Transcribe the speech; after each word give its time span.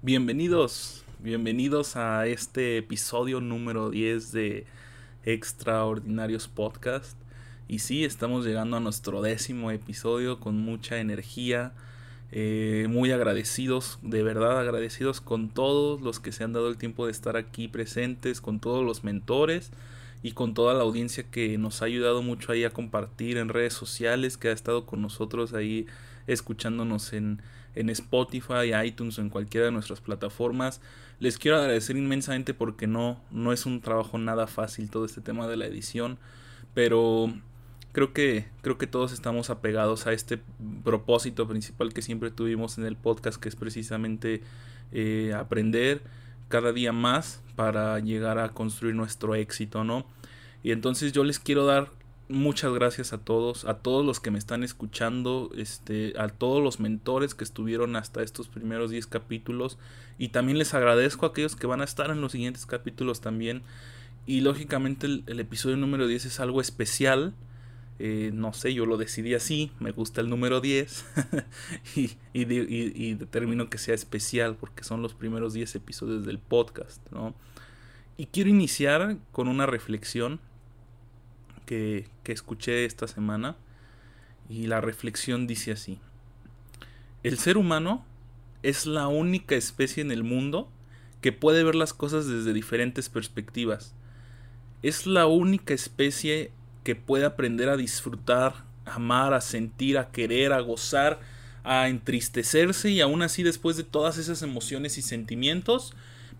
Bienvenidos, 0.00 1.04
bienvenidos 1.18 1.96
a 1.96 2.28
este 2.28 2.78
episodio 2.78 3.40
número 3.40 3.90
10 3.90 4.30
de 4.30 4.64
Extraordinarios 5.24 6.46
Podcast. 6.46 7.18
Y 7.66 7.80
sí, 7.80 8.04
estamos 8.04 8.46
llegando 8.46 8.76
a 8.76 8.80
nuestro 8.80 9.22
décimo 9.22 9.72
episodio 9.72 10.38
con 10.38 10.56
mucha 10.56 10.98
energía, 10.98 11.72
eh, 12.30 12.86
muy 12.88 13.10
agradecidos, 13.10 13.98
de 14.02 14.22
verdad 14.22 14.60
agradecidos 14.60 15.20
con 15.20 15.48
todos 15.48 16.00
los 16.00 16.20
que 16.20 16.30
se 16.30 16.44
han 16.44 16.52
dado 16.52 16.68
el 16.68 16.78
tiempo 16.78 17.06
de 17.06 17.10
estar 17.10 17.36
aquí 17.36 17.66
presentes, 17.66 18.40
con 18.40 18.60
todos 18.60 18.86
los 18.86 19.02
mentores 19.02 19.72
y 20.22 20.30
con 20.30 20.54
toda 20.54 20.74
la 20.74 20.84
audiencia 20.84 21.24
que 21.24 21.58
nos 21.58 21.82
ha 21.82 21.86
ayudado 21.86 22.22
mucho 22.22 22.52
ahí 22.52 22.62
a 22.62 22.70
compartir 22.70 23.36
en 23.36 23.48
redes 23.48 23.74
sociales, 23.74 24.36
que 24.36 24.46
ha 24.46 24.52
estado 24.52 24.86
con 24.86 25.02
nosotros 25.02 25.54
ahí 25.54 25.86
escuchándonos 26.28 27.12
en 27.12 27.42
en 27.74 27.90
Spotify, 27.90 28.74
iTunes 28.84 29.18
o 29.18 29.22
en 29.22 29.30
cualquiera 29.30 29.66
de 29.66 29.72
nuestras 29.72 30.00
plataformas. 30.00 30.80
Les 31.20 31.38
quiero 31.38 31.58
agradecer 31.58 31.96
inmensamente 31.96 32.54
porque 32.54 32.86
no, 32.86 33.20
no 33.30 33.52
es 33.52 33.66
un 33.66 33.80
trabajo 33.80 34.18
nada 34.18 34.46
fácil 34.46 34.90
todo 34.90 35.04
este 35.04 35.20
tema 35.20 35.48
de 35.48 35.56
la 35.56 35.66
edición, 35.66 36.18
pero 36.74 37.32
creo 37.92 38.12
que, 38.12 38.46
creo 38.62 38.78
que 38.78 38.86
todos 38.86 39.12
estamos 39.12 39.50
apegados 39.50 40.06
a 40.06 40.12
este 40.12 40.40
propósito 40.84 41.48
principal 41.48 41.92
que 41.92 42.02
siempre 42.02 42.30
tuvimos 42.30 42.78
en 42.78 42.84
el 42.84 42.96
podcast, 42.96 43.40
que 43.40 43.48
es 43.48 43.56
precisamente 43.56 44.42
eh, 44.92 45.32
aprender 45.36 46.02
cada 46.48 46.72
día 46.72 46.92
más 46.92 47.42
para 47.56 47.98
llegar 47.98 48.38
a 48.38 48.50
construir 48.50 48.94
nuestro 48.94 49.34
éxito, 49.34 49.84
¿no? 49.84 50.06
Y 50.62 50.72
entonces 50.72 51.12
yo 51.12 51.24
les 51.24 51.38
quiero 51.38 51.66
dar 51.66 51.90
muchas 52.28 52.72
gracias 52.72 53.12
a 53.12 53.18
todos, 53.18 53.64
a 53.64 53.78
todos 53.78 54.04
los 54.04 54.20
que 54.20 54.30
me 54.30 54.38
están 54.38 54.62
escuchando, 54.62 55.50
este, 55.56 56.12
a 56.18 56.28
todos 56.28 56.62
los 56.62 56.80
mentores 56.80 57.34
que 57.34 57.44
estuvieron 57.44 57.96
hasta 57.96 58.22
estos 58.22 58.48
primeros 58.48 58.90
10 58.90 59.06
capítulos. 59.06 59.78
Y 60.18 60.28
también 60.28 60.58
les 60.58 60.74
agradezco 60.74 61.26
a 61.26 61.30
aquellos 61.30 61.56
que 61.56 61.66
van 61.66 61.80
a 61.80 61.84
estar 61.84 62.10
en 62.10 62.20
los 62.20 62.32
siguientes 62.32 62.66
capítulos 62.66 63.20
también. 63.20 63.62
Y 64.26 64.42
lógicamente 64.42 65.06
el, 65.06 65.40
episodio 65.40 65.76
número 65.76 66.06
10 66.06 66.26
es 66.26 66.40
algo 66.40 66.60
especial, 66.60 67.34
eh, 67.98 68.30
no 68.34 68.52
sé, 68.52 68.74
yo 68.74 68.84
lo 68.84 68.98
decidí 68.98 69.34
así, 69.34 69.72
me 69.80 69.90
gusta 69.90 70.20
el 70.20 70.28
número 70.28 70.60
10 70.60 71.06
y, 71.96 72.10
y, 72.34 73.14
determino 73.14 73.70
que 73.70 73.78
sea 73.78 73.94
especial 73.94 74.54
porque 74.54 74.84
son 74.84 75.00
los 75.00 75.14
primeros 75.14 75.54
10 75.54 75.76
episodios 75.76 76.26
del 76.26 76.38
podcast, 76.38 77.00
¿no? 77.10 77.34
Y 78.18 78.26
quiero 78.26 78.50
iniciar 78.50 79.16
con 79.32 79.48
una 79.48 79.64
reflexión 79.64 80.40
que, 81.68 82.08
escuché 82.24 82.86
esta 82.86 83.06
semana 83.06 83.56
y 84.48 84.66
la 84.66 84.80
reflexión 84.80 85.46
dice 85.46 85.72
así. 85.72 86.00
El 87.22 87.38
ser 87.38 87.58
humano 87.58 88.04
es 88.62 88.86
la 88.86 89.08
única 89.08 89.54
especie 89.54 90.02
en 90.02 90.10
el 90.10 90.24
mundo 90.24 90.70
que 91.20 91.32
puede 91.32 91.64
ver 91.64 91.74
las 91.74 91.92
cosas 91.92 92.26
desde 92.26 92.54
diferentes 92.54 93.08
perspectivas. 93.10 93.94
Es 94.82 95.06
la 95.06 95.26
única 95.26 95.74
especie 95.74 96.52
que 96.84 96.96
puede 96.96 97.26
aprender 97.26 97.68
a 97.68 97.76
disfrutar, 97.76 98.64
a 98.86 98.94
amar, 98.94 99.34
a 99.34 99.40
sentir, 99.40 99.98
a 99.98 100.10
querer, 100.10 100.52
a 100.52 100.60
gozar, 100.60 101.20
a 101.64 101.88
entristecerse 101.88 102.90
y 102.90 103.00
aún 103.02 103.20
así 103.20 103.42
después 103.42 103.76
de 103.76 103.84
todas 103.84 104.16
esas 104.16 104.40
emociones 104.42 104.96
y 104.96 105.02
sentimientos, 105.02 105.94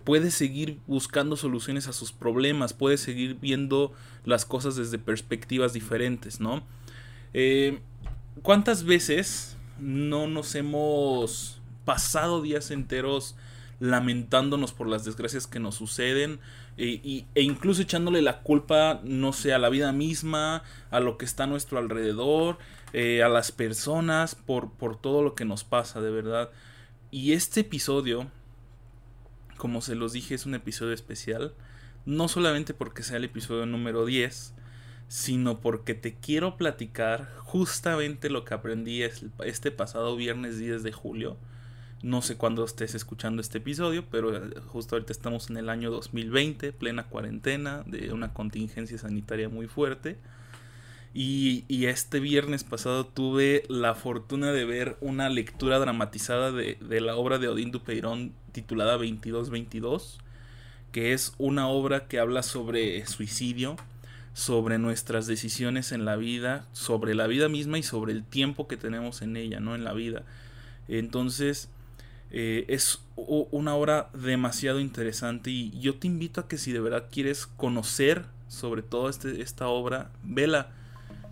puede 0.09 0.31
seguir 0.31 0.79
buscando 0.87 1.37
soluciones 1.37 1.87
a 1.87 1.93
sus 1.93 2.13
problemas, 2.13 2.73
puede 2.73 2.97
seguir 2.97 3.35
viendo 3.35 3.93
las 4.25 4.47
cosas 4.47 4.75
desde 4.75 4.97
perspectivas 4.97 5.75
diferentes, 5.75 6.41
¿no? 6.41 6.63
Eh, 7.35 7.81
¿Cuántas 8.41 8.85
veces 8.85 9.59
no 9.79 10.27
nos 10.27 10.55
hemos 10.55 11.61
pasado 11.85 12.41
días 12.41 12.71
enteros 12.71 13.37
lamentándonos 13.81 14.73
por 14.73 14.89
las 14.89 15.05
desgracias 15.05 15.47
que 15.47 15.61
nos 15.61 15.75
suceden 15.75 16.41
e, 16.79 17.27
e, 17.35 17.43
incluso 17.43 17.83
echándole 17.83 18.23
la 18.23 18.41
culpa, 18.41 19.03
no 19.05 19.35
sé, 19.35 19.53
a 19.53 19.59
la 19.59 19.69
vida 19.69 19.93
misma, 19.93 20.63
a 20.91 21.01
lo 21.01 21.19
que 21.19 21.27
está 21.27 21.45
a 21.45 21.49
nuestro 21.49 21.77
alrededor, 21.77 22.57
eh, 22.95 23.23
a 23.23 23.29
las 23.29 23.53
personas, 23.53 24.37
por, 24.37 24.71
por 24.71 24.99
todo 24.99 25.23
lo 25.23 25.35
que 25.35 25.45
nos 25.45 25.65
pasa, 25.65 26.01
de 26.01 26.11
verdad. 26.11 26.49
Y 27.11 27.33
este 27.33 27.61
episodio 27.61 28.31
como 29.59 29.83
se 29.83 29.95
los 29.95 30.15
dije, 30.15 30.35
es 30.35 30.47
un 30.47 30.55
episodio 30.55 30.95
especial. 30.95 31.53
No 32.07 32.29
solamente 32.29 32.73
porque 32.73 33.03
sea 33.03 33.19
el 33.19 33.25
episodio 33.25 33.67
número 33.67 34.07
10, 34.07 34.55
sino 35.09 35.61
porque 35.61 35.95
te 35.95 36.15
quiero 36.15 36.57
platicar 36.57 37.35
justamente 37.41 38.31
lo 38.31 38.47
que 38.47 38.55
aprendí 38.55 39.03
este 39.03 39.71
pasado 39.71 40.17
viernes 40.17 40.59
10 40.59 40.83
de 40.83 40.93
julio. 40.93 41.37
No 42.03 42.23
sé 42.23 42.37
cuándo 42.37 42.65
estés 42.65 42.95
escuchando 42.95 43.43
este 43.43 43.59
episodio, 43.59 44.05
pero 44.09 44.37
eh, 44.37 44.61
justo 44.69 44.95
ahorita 44.95 45.13
estamos 45.13 45.51
en 45.51 45.57
el 45.57 45.69
año 45.69 45.91
2020, 45.91 46.73
plena 46.73 47.09
cuarentena, 47.09 47.83
de 47.87 48.13
una 48.13 48.33
contingencia 48.33 48.97
sanitaria 48.99 49.49
muy 49.49 49.67
fuerte. 49.67 50.17
Y, 51.15 51.65
este 51.87 52.21
viernes 52.21 52.63
pasado 52.63 53.07
tuve 53.07 53.65
la 53.69 53.95
fortuna 53.95 54.53
de 54.53 54.65
ver 54.65 54.97
una 55.01 55.29
lectura 55.29 55.79
dramatizada 55.79 56.53
de, 56.53 56.77
la 57.01 57.17
obra 57.17 57.39
de 57.39 57.49
Odín 57.49 57.73
Dupeirón 57.73 58.35
titulada 58.61 58.93
2222, 58.93 60.19
que 60.91 61.13
es 61.13 61.33
una 61.39 61.69
obra 61.69 62.09
que 62.09 62.19
habla 62.19 62.43
sobre 62.43 63.07
suicidio, 63.07 63.77
sobre 64.33 64.79
nuestras 64.79 65.27
decisiones 65.27 65.93
en 65.93 66.05
la 66.05 66.17
vida, 66.17 66.67
sobre 66.73 67.15
la 67.15 67.27
vida 67.27 67.49
misma 67.49 67.79
y 67.79 67.83
sobre 67.83 68.13
el 68.13 68.25
tiempo 68.25 68.67
que 68.67 68.77
tenemos 68.77 69.23
en 69.23 69.37
ella, 69.37 69.61
¿no? 69.61 69.75
En 69.75 69.85
la 69.85 69.93
vida. 69.93 70.25
Entonces, 70.89 71.69
eh, 72.31 72.65
es 72.69 73.01
una 73.17 73.75
obra 73.75 74.11
demasiado 74.13 74.81
interesante 74.81 75.51
y 75.51 75.79
yo 75.79 75.95
te 75.97 76.09
invito 76.09 76.41
a 76.41 76.49
que 76.49 76.59
si 76.59 76.73
de 76.73 76.81
verdad 76.81 77.07
quieres 77.11 77.47
conocer 77.47 78.25
sobre 78.49 78.83
todo 78.83 79.09
este, 79.09 79.41
esta 79.41 79.69
obra, 79.69 80.11
vela 80.25 80.71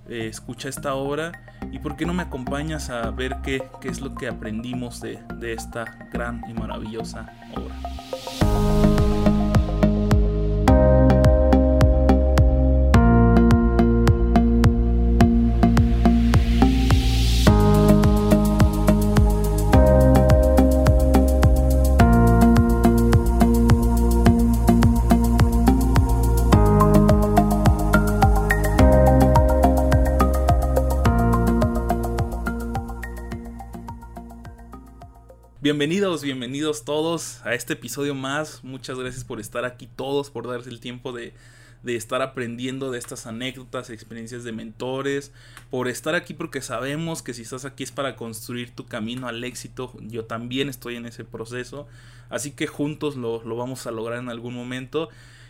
eh, 0.09 0.29
escucha 0.29 0.69
esta 0.69 0.95
obra 0.95 1.33
y 1.73 1.79
por 1.79 1.97
qué 1.97 2.07
no 2.07 2.15
me 2.15 2.23
acompañas 2.23 2.91
a 2.91 3.11
ver 3.11 3.37
qué, 3.43 3.63
qué 3.81 3.89
es 3.89 4.01
lo 4.01 4.15
que 4.15 4.29
aprendimos 4.29 5.01
de, 5.01 5.19
de 5.37 5.53
esta 5.53 5.85
gran 6.13 6.43
y 6.49 6.55
maravillosa 6.55 7.33
obra. 7.55 8.96
Bienvenidos, 35.67 36.23
bienvenidos 36.23 36.85
todos 36.85 37.45
a 37.45 37.53
este 37.53 37.73
episodio 37.73 38.15
más. 38.15 38.63
Muchas 38.63 39.01
gracias 39.01 39.25
por 39.25 39.41
estar 39.41 39.65
aquí 39.65 39.89
todos, 39.97 40.31
por 40.31 40.47
darse 40.47 40.71
el 40.71 40.79
tiempo 40.79 41.11
de, 41.11 41.35
estar 41.85 42.23
aprendiendo 42.23 42.93
de 42.93 43.01
estas 43.01 43.27
anécdotas, 43.27 43.91
experiencias 43.91 44.45
de 44.45 44.53
mentores, 44.53 45.33
por 45.69 45.89
estar 45.89 46.15
aquí 46.15 46.35
porque 46.35 46.63
sabemos 46.63 47.21
que 47.21 47.35
si 47.35 47.43
estás 47.43 47.65
aquí 47.65 47.83
es 47.83 47.91
para 47.91 48.15
construir 48.15 48.71
tu 48.77 48.87
camino 48.87 49.27
al 49.27 49.43
éxito. 49.43 49.93
Yo 50.03 50.25
también 50.25 50.69
estoy 50.69 50.95
en 50.95 51.05
ese 51.05 51.25
proceso, 51.25 51.89
así 52.31 52.53
que 52.53 52.69
juntos 52.69 53.17
lo, 53.17 53.41
vamos 53.57 53.89
a 53.89 53.91
lograr 53.91 54.21
en 54.21 54.29
algún 54.29 54.55
momento. 54.55 55.09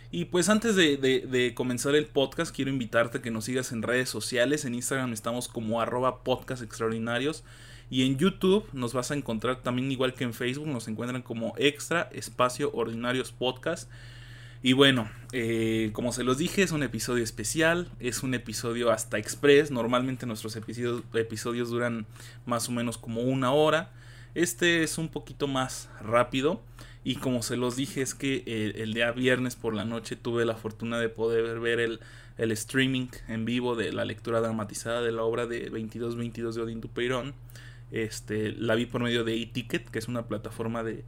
Y 0.09 0.25
pues 0.25 0.49
antes 0.49 0.75
de, 0.75 0.97
de, 0.97 1.53
comenzar 1.53 1.93
el 1.93 2.07
podcast, 2.07 2.55
quiero 2.55 2.71
invitarte 2.71 3.19
a 3.19 3.21
que 3.21 3.29
nos 3.29 3.45
sigas 3.45 3.71
en 3.71 3.83
redes 3.83 4.09
sociales. 4.09 4.65
En 4.65 4.73
Instagram 4.73 5.13
estamos 5.13 5.47
como 5.47 5.79
arroba 5.79 6.23
podcast 6.23 6.63
extraordinarios. 6.63 7.43
Y 7.89 8.05
en 8.05 8.17
YouTube 8.17 8.65
nos 8.73 8.93
vas 8.93 9.11
a 9.11 9.15
encontrar 9.15 9.61
también 9.63 9.91
igual 9.91 10.13
que 10.13 10.25
en 10.25 10.33
Facebook, 10.33 10.67
nos 10.67 10.87
encuentran 10.87 11.21
como 11.21 11.53
extra 11.57 12.09
espacio 12.13 12.71
ordinarios 12.73 13.31
podcast. 13.31 13.89
Y 14.61 14.73
bueno, 14.73 15.09
eh, 15.31 15.91
como 15.93 16.11
se 16.11 16.23
los 16.23 16.37
dije, 16.37 16.63
es 16.63 16.71
un 16.71 16.83
episodio 16.83 17.23
especial, 17.23 17.89
es 17.99 18.23
un 18.23 18.33
episodio 18.33 18.91
hasta 18.91 19.17
express. 19.17 19.71
Normalmente 19.71 20.25
nuestros 20.25 20.55
episodios, 20.55 21.03
episodios 21.13 21.69
duran 21.69 22.05
más 22.45 22.67
o 22.67 22.71
menos 22.71 22.97
como 22.97 23.21
una 23.21 23.51
hora. 23.51 23.91
Este 24.35 24.83
es 24.83 24.97
un 24.97 25.09
poquito 25.09 25.47
más 25.47 25.89
rápido. 26.01 26.61
Y 27.03 27.15
como 27.15 27.41
se 27.41 27.55
los 27.55 27.77
dije, 27.77 28.01
es 28.01 28.13
que 28.13 28.43
eh, 28.45 28.73
el 28.77 28.93
día 28.93 29.11
viernes 29.11 29.55
por 29.55 29.73
la 29.73 29.85
noche 29.85 30.17
tuve 30.17 30.43
la 30.43 30.55
fortuna 30.55 30.99
de 30.99 31.07
poder 31.07 31.59
ver 31.61 31.79
el, 31.79 32.01
el 32.37 32.51
streaming 32.51 33.07
en 33.29 33.45
vivo 33.45 33.75
de 33.75 33.93
la 33.93 34.03
lectura 34.03 34.41
dramatizada 34.41 35.01
de 35.01 35.13
la 35.13 35.23
obra 35.23 35.45
de 35.45 35.69
2222 35.69 36.55
de 36.55 36.61
Odín 36.61 36.81
Dupeirón. 36.81 37.33
Este, 37.91 38.51
la 38.51 38.75
vi 38.75 38.85
por 38.85 39.01
medio 39.01 39.23
de 39.23 39.41
eTicket, 39.41 39.89
que 39.89 39.99
es 39.99 40.07
una 40.07 40.27
plataforma 40.27 40.83
de, 40.83 41.03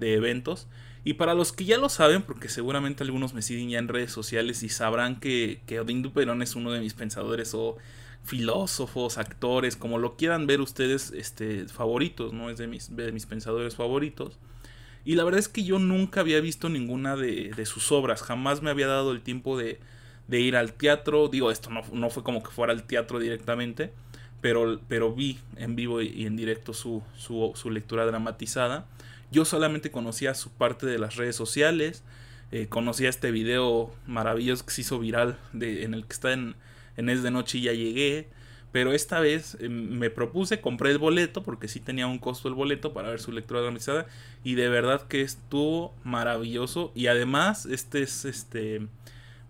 eventos. 0.00 0.66
Y 1.04 1.14
para 1.14 1.34
los 1.34 1.52
que 1.52 1.64
ya 1.64 1.78
lo 1.78 1.88
saben, 1.88 2.22
porque 2.22 2.48
seguramente 2.48 3.04
algunos 3.04 3.32
me 3.32 3.42
siguen 3.42 3.70
ya 3.70 3.78
en 3.78 3.88
redes 3.88 4.12
sociales 4.12 4.62
y 4.62 4.68
sabrán 4.68 5.20
que, 5.20 5.60
que 5.66 5.80
Odín 5.80 6.02
Duperón 6.02 6.42
es 6.42 6.56
uno 6.56 6.72
de 6.72 6.80
mis 6.80 6.94
pensadores 6.94 7.54
o 7.54 7.76
filósofos, 8.24 9.18
actores, 9.18 9.76
como 9.76 9.98
lo 9.98 10.16
quieran 10.16 10.46
ver 10.46 10.60
ustedes, 10.60 11.12
este, 11.12 11.66
favoritos, 11.68 12.32
¿no? 12.32 12.50
Es 12.50 12.58
de 12.58 12.66
mis, 12.66 12.94
de 12.96 13.12
mis 13.12 13.24
pensadores 13.24 13.76
favoritos. 13.76 14.38
Y 15.04 15.14
la 15.14 15.22
verdad 15.22 15.38
es 15.38 15.48
que 15.48 15.62
yo 15.62 15.78
nunca 15.78 16.20
había 16.20 16.40
visto 16.40 16.68
ninguna 16.68 17.14
de, 17.14 17.52
de 17.56 17.66
sus 17.66 17.92
obras, 17.92 18.22
jamás 18.22 18.62
me 18.62 18.70
había 18.70 18.88
dado 18.88 19.12
el 19.12 19.22
tiempo 19.22 19.56
de, 19.56 19.78
de 20.28 20.40
ir 20.40 20.56
al 20.56 20.72
teatro. 20.72 21.28
Digo, 21.28 21.50
esto 21.50 21.70
no, 21.70 21.82
no, 21.92 22.10
fue 22.10 22.22
como 22.22 22.42
que 22.42 22.50
fuera 22.50 22.72
al 22.72 22.84
teatro 22.84 23.18
directamente, 23.18 23.92
pero, 24.40 24.80
pero 24.88 25.12
vi 25.12 25.38
en 25.56 25.76
vivo 25.76 26.02
y 26.02 26.26
en 26.26 26.36
directo 26.36 26.72
su, 26.72 27.02
su, 27.16 27.52
su 27.54 27.70
lectura 27.70 28.06
dramatizada. 28.06 28.86
Yo 29.30 29.44
solamente 29.44 29.90
conocía 29.90 30.34
su 30.34 30.50
parte 30.50 30.86
de 30.86 30.98
las 30.98 31.16
redes 31.16 31.36
sociales, 31.36 32.04
eh, 32.52 32.68
conocía 32.68 33.08
este 33.08 33.30
video 33.30 33.92
maravilloso 34.06 34.64
que 34.64 34.72
se 34.72 34.82
hizo 34.82 34.98
viral 34.98 35.36
en 35.52 35.94
el 35.94 36.06
que 36.06 36.12
está 36.12 36.32
en, 36.32 36.54
en 36.96 37.08
Es 37.08 37.22
de 37.22 37.30
Noche 37.30 37.58
y 37.58 37.62
ya 37.62 37.72
llegué. 37.72 38.28
Pero 38.72 38.92
esta 38.92 39.20
vez 39.20 39.56
eh, 39.60 39.68
me 39.68 40.10
propuse, 40.10 40.60
compré 40.60 40.90
el 40.90 40.98
boleto, 40.98 41.42
porque 41.42 41.66
sí 41.66 41.80
tenía 41.80 42.06
un 42.06 42.18
costo 42.18 42.48
el 42.48 42.54
boleto 42.54 42.92
para 42.92 43.08
ver 43.08 43.20
su 43.20 43.32
lectura 43.32 43.62
dramatizada. 43.62 44.06
Y 44.44 44.54
de 44.54 44.68
verdad 44.68 45.06
que 45.08 45.22
estuvo 45.22 45.94
maravilloso. 46.04 46.92
Y 46.94 47.06
además, 47.06 47.66
este 47.66 48.02
es 48.02 48.24
este. 48.24 48.86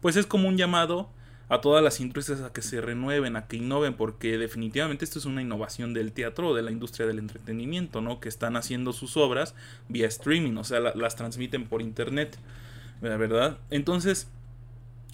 Pues 0.01 0.17
es 0.17 0.27
como 0.27 0.49
un 0.49 0.57
llamado 0.57 1.11
a 1.49 1.61
todas 1.61 1.83
las 1.83 2.01
industrias 2.01 2.41
a 2.41 2.53
que 2.53 2.63
se 2.63 2.81
renueven, 2.81 3.37
a 3.37 3.47
que 3.47 3.57
innoven, 3.57 3.95
porque 3.95 4.37
definitivamente 4.37 5.05
esto 5.05 5.19
es 5.19 5.27
una 5.27 5.43
innovación 5.43 5.95
del 5.95 6.13
teatro 6.13 6.55
de 6.55 6.63
la 6.63 6.73
industria 6.73 7.07
del 7.07 7.21
entretenimiento, 7.21 8.01
¿no? 8.01 8.19
Que 8.19 8.29
están 8.29 8.57
haciendo 8.57 8.93
sus 8.93 9.17
obras 9.17 9.55
vía 9.89 10.09
streaming, 10.09 10.57
o 10.57 10.65
sea, 10.65 10.81
la, 10.81 10.95
las 10.95 11.15
transmiten 11.15 11.69
por 11.69 11.83
internet, 11.83 12.37
¿verdad? 13.01 13.59
Entonces, 13.71 14.29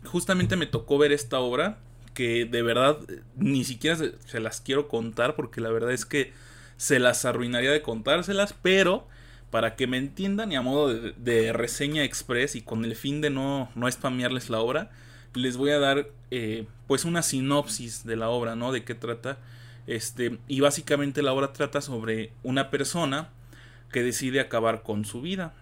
justamente 0.04 0.56
me 0.56 0.66
tocó 0.66 0.96
ver 0.96 1.12
esta 1.12 1.38
obra 1.38 1.78
que 2.14 2.44
de 2.44 2.62
verdad 2.62 2.98
ni 3.36 3.64
siquiera 3.64 3.96
se, 3.96 4.14
se, 4.26 4.40
las 4.40 4.60
quiero 4.60 4.88
contar 4.88 5.34
porque 5.34 5.60
la 5.60 5.70
verdad 5.70 5.92
es 5.92 6.04
que 6.04 6.32
se 6.76 6.98
las 6.98 7.24
arruinaría 7.24 7.70
de 7.70 7.82
contárselas, 7.82 8.54
pero 8.60 9.06
para 9.50 9.76
que 9.76 9.86
me 9.86 9.98
entiendan 9.98 10.50
y 10.50 10.56
a 10.56 10.62
modo 10.62 10.94
de, 10.94 11.12
de 11.12 11.52
reseña 11.52 12.04
express 12.04 12.56
y 12.56 12.62
con 12.62 12.86
el 12.86 12.96
fin 12.96 13.20
de 13.20 13.28
no, 13.28 13.70
no 13.74 13.90
spamearles 13.90 14.48
la 14.48 14.60
obra, 14.60 14.90
les 15.34 15.56
voy 15.56 15.70
a 15.70 15.78
dar 15.78 16.08
eh, 16.30 16.66
pues 16.86 17.04
una 17.04 17.22
sinopsis 17.22 18.04
de 18.04 18.16
la 18.16 18.28
obra, 18.28 18.56
¿no? 18.56 18.72
De 18.72 18.84
qué 18.84 18.94
trata. 18.94 19.38
Este, 19.86 20.38
y 20.48 20.60
básicamente 20.60 21.22
la 21.22 21.32
obra 21.32 21.52
trata 21.52 21.80
sobre 21.80 22.32
una 22.42 22.70
persona 22.70 23.30
que 23.90 24.02
decide 24.02 24.40
acabar 24.40 24.82
con 24.82 25.04
su 25.04 25.20
vida. 25.20 25.54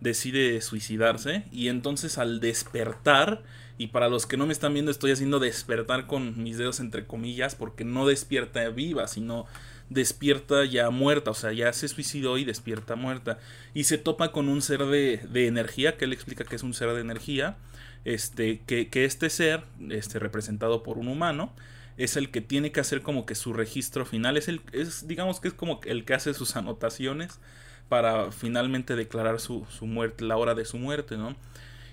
Decide 0.00 0.60
suicidarse 0.60 1.44
y 1.52 1.68
entonces 1.68 2.18
al 2.18 2.40
despertar, 2.40 3.42
y 3.76 3.88
para 3.88 4.08
los 4.08 4.26
que 4.26 4.36
no 4.36 4.46
me 4.46 4.52
están 4.52 4.72
viendo 4.72 4.90
estoy 4.90 5.12
haciendo 5.12 5.38
despertar 5.38 6.08
con 6.08 6.42
mis 6.42 6.58
dedos 6.58 6.80
entre 6.80 7.06
comillas, 7.06 7.54
porque 7.54 7.84
no 7.84 8.04
despierta 8.04 8.68
viva, 8.70 9.06
sino 9.06 9.46
despierta 9.90 10.64
ya 10.64 10.90
muerta, 10.90 11.30
o 11.30 11.34
sea, 11.34 11.52
ya 11.52 11.72
se 11.72 11.86
suicidó 11.86 12.36
y 12.36 12.44
despierta 12.44 12.96
muerta. 12.96 13.38
Y 13.74 13.84
se 13.84 13.96
topa 13.96 14.32
con 14.32 14.48
un 14.48 14.60
ser 14.60 14.84
de, 14.86 15.18
de 15.30 15.46
energía, 15.46 15.96
que 15.96 16.06
él 16.06 16.12
explica 16.12 16.44
que 16.44 16.56
es 16.56 16.64
un 16.64 16.74
ser 16.74 16.92
de 16.92 17.00
energía, 17.00 17.56
este, 18.04 18.60
que, 18.60 18.88
que 18.88 19.04
este 19.04 19.30
ser, 19.30 19.64
este, 19.90 20.18
representado 20.18 20.82
por 20.82 20.98
un 20.98 21.08
humano, 21.08 21.52
es 21.96 22.16
el 22.16 22.30
que 22.30 22.40
tiene 22.40 22.72
que 22.72 22.80
hacer 22.80 23.02
como 23.02 23.26
que 23.26 23.34
su 23.34 23.52
registro 23.52 24.06
final, 24.06 24.36
es 24.36 24.48
el, 24.48 24.60
es, 24.72 25.08
digamos 25.08 25.40
que 25.40 25.48
es 25.48 25.54
como 25.54 25.80
el 25.84 26.04
que 26.04 26.14
hace 26.14 26.32
sus 26.34 26.56
anotaciones 26.56 27.40
para 27.88 28.30
finalmente 28.32 28.94
declarar 28.96 29.40
su, 29.40 29.66
su 29.70 29.86
muerte, 29.86 30.24
la 30.24 30.36
hora 30.36 30.54
de 30.54 30.64
su 30.64 30.78
muerte, 30.78 31.16
¿no? 31.16 31.36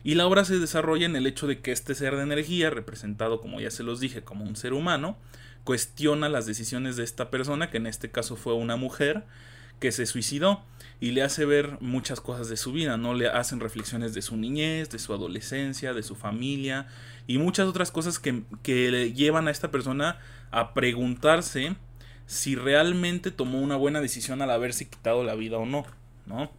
Y 0.03 0.13
la 0.13 0.27
obra 0.27 0.45
se 0.45 0.59
desarrolla 0.59 1.07
en 1.07 1.15
el 1.15 1.25
hecho 1.25 1.47
de 1.47 1.61
que 1.61 1.71
este 1.71 1.95
ser 1.95 2.15
de 2.15 2.21
energía, 2.21 2.69
representado 2.69 3.41
como 3.41 3.59
ya 3.59 3.71
se 3.71 3.81
los 3.81 3.99
dije 3.99 4.21
como 4.21 4.45
un 4.45 4.55
ser 4.55 4.73
humano, 4.73 5.17
cuestiona 5.63 6.29
las 6.29 6.45
decisiones 6.45 6.95
de 6.95 7.03
esta 7.03 7.31
persona, 7.31 7.71
que 7.71 7.77
en 7.77 7.87
este 7.87 8.11
caso 8.11 8.35
fue 8.35 8.53
una 8.53 8.75
mujer, 8.75 9.23
que 9.79 9.91
se 9.91 10.05
suicidó 10.05 10.63
y 10.99 11.11
le 11.11 11.23
hace 11.23 11.45
ver 11.45 11.77
muchas 11.81 12.21
cosas 12.21 12.49
de 12.49 12.57
su 12.57 12.71
vida, 12.71 12.97
¿no? 12.97 13.13
Le 13.13 13.27
hacen 13.27 13.59
reflexiones 13.59 14.13
de 14.13 14.21
su 14.21 14.37
niñez, 14.37 14.89
de 14.89 14.99
su 14.99 15.13
adolescencia, 15.13 15.93
de 15.93 16.03
su 16.03 16.15
familia 16.15 16.87
y 17.27 17.37
muchas 17.37 17.67
otras 17.67 17.91
cosas 17.91 18.19
que, 18.19 18.43
que 18.63 18.91
le 18.91 19.13
llevan 19.13 19.47
a 19.47 19.51
esta 19.51 19.71
persona 19.71 20.19
a 20.51 20.73
preguntarse 20.73 21.75
si 22.25 22.55
realmente 22.55 23.31
tomó 23.31 23.59
una 23.59 23.75
buena 23.75 24.01
decisión 24.01 24.41
al 24.41 24.51
haberse 24.51 24.89
quitado 24.89 25.23
la 25.23 25.35
vida 25.35 25.57
o 25.57 25.65
no, 25.65 25.85
¿no? 26.25 26.51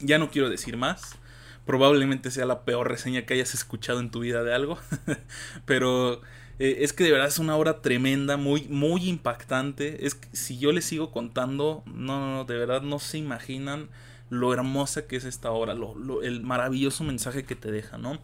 Ya 0.00 0.18
no 0.18 0.30
quiero 0.30 0.50
decir 0.50 0.76
más. 0.76 1.16
Probablemente 1.64 2.30
sea 2.30 2.46
la 2.46 2.64
peor 2.64 2.88
reseña 2.88 3.22
que 3.22 3.34
hayas 3.34 3.54
escuchado 3.54 4.00
en 4.00 4.10
tu 4.10 4.20
vida 4.20 4.42
de 4.42 4.54
algo. 4.54 4.78
Pero 5.64 6.22
eh, 6.60 6.84
es 6.84 6.92
que 6.92 7.04
de 7.04 7.10
verdad 7.10 7.28
es 7.28 7.38
una 7.38 7.56
obra 7.56 7.80
tremenda, 7.80 8.36
muy, 8.36 8.68
muy 8.68 9.08
impactante. 9.08 10.06
Es 10.06 10.14
que 10.14 10.28
si 10.36 10.58
yo 10.58 10.72
les 10.72 10.84
sigo 10.84 11.10
contando, 11.10 11.82
no, 11.86 12.20
no, 12.20 12.34
no, 12.34 12.44
de 12.44 12.54
verdad 12.58 12.82
no 12.82 12.98
se 12.98 13.16
imaginan 13.16 13.88
lo 14.28 14.52
hermosa 14.52 15.06
que 15.06 15.16
es 15.16 15.24
esta 15.24 15.50
obra, 15.52 15.74
lo, 15.74 16.22
el 16.22 16.42
maravilloso 16.42 17.02
mensaje 17.02 17.44
que 17.44 17.56
te 17.56 17.72
deja, 17.72 17.96
¿no? 17.96 18.20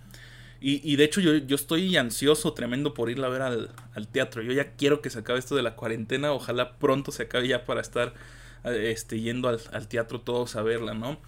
Y, 0.60 0.80
y 0.84 0.96
de 0.96 1.04
hecho 1.04 1.22
yo, 1.22 1.34
yo, 1.36 1.56
estoy 1.56 1.96
ansioso, 1.96 2.52
tremendo 2.52 2.92
por 2.92 3.08
irla 3.10 3.28
a 3.28 3.30
ver 3.30 3.40
al, 3.40 4.08
teatro. 4.12 4.42
Yo 4.42 4.52
ya 4.52 4.72
quiero 4.76 5.00
que 5.00 5.08
se 5.08 5.20
acabe 5.20 5.38
esto 5.38 5.56
de 5.56 5.62
la 5.62 5.74
cuarentena, 5.74 6.32
ojalá 6.32 6.76
pronto 6.78 7.12
se 7.12 7.22
acabe 7.24 7.48
ya 7.48 7.64
para 7.64 7.80
estar 7.80 8.12
este, 8.64 9.18
yendo 9.18 9.48
al, 9.48 9.60
al 9.72 9.88
teatro 9.88 10.20
todos 10.20 10.56
a 10.56 10.62
verla, 10.62 10.92
¿no? 10.92 11.18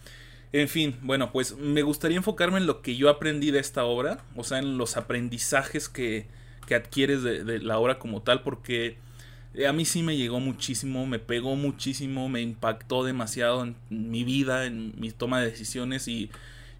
En 0.52 0.68
fin, 0.68 0.98
bueno, 1.02 1.32
pues 1.32 1.56
me 1.56 1.82
gustaría 1.82 2.18
enfocarme 2.18 2.58
en 2.58 2.66
lo 2.66 2.82
que 2.82 2.96
yo 2.96 3.08
aprendí 3.08 3.50
de 3.50 3.60
esta 3.60 3.84
obra, 3.84 4.24
o 4.36 4.44
sea, 4.44 4.58
en 4.58 4.76
los 4.76 4.98
aprendizajes 4.98 5.88
que, 5.88 6.26
que 6.68 6.74
adquieres 6.74 7.22
de, 7.22 7.60
la 7.60 7.78
obra 7.78 7.98
como 7.98 8.20
tal, 8.20 8.42
porque 8.42 8.98
a 9.66 9.72
mí 9.72 9.86
sí 9.86 10.02
me 10.02 10.18
llegó 10.18 10.38
muchísimo, 10.38 11.06
me 11.06 11.18
pegó 11.18 11.56
muchísimo, 11.56 12.28
me 12.28 12.42
impactó 12.42 13.04
demasiado 13.04 13.62
en 13.62 13.74
mi 13.88 14.22
vida, 14.22 14.66
en 14.66 14.92
mi 15.00 15.10
toma 15.10 15.40
de 15.40 15.50
decisiones 15.50 16.08
y, 16.08 16.30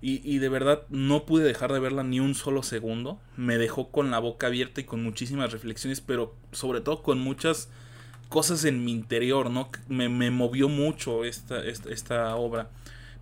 y, 0.03 0.21
y, 0.23 0.41
de 0.41 0.51
verdad 0.51 0.83
no 0.91 1.25
pude 1.25 1.43
dejar 1.43 1.73
de 1.73 1.81
verla 1.81 2.03
ni 2.03 2.21
un 2.21 2.35
solo 2.35 2.63
segundo. 2.63 3.19
Me 3.39 3.57
dejó 3.57 3.89
con 3.89 4.11
la 4.11 4.19
boca 4.19 4.49
abierta 4.49 4.83
y 4.83 4.85
con 4.85 5.03
muchísimas 5.03 5.53
reflexiones, 5.53 6.03
pero 6.03 6.35
sobre 6.53 6.83
todo 6.83 7.03
con 7.03 7.19
muchas 7.19 7.71
cosas 8.29 8.67
en 8.67 8.85
mi 8.85 8.93
interior, 8.93 9.51
¿no? 9.51 9.71
Me, 9.89 10.11
me 10.11 10.31
movió 10.31 10.69
mucho 10.69 11.25
esta, 11.25 11.65
esta, 11.65 11.89
esta 11.89 12.37
obra. 12.37 12.69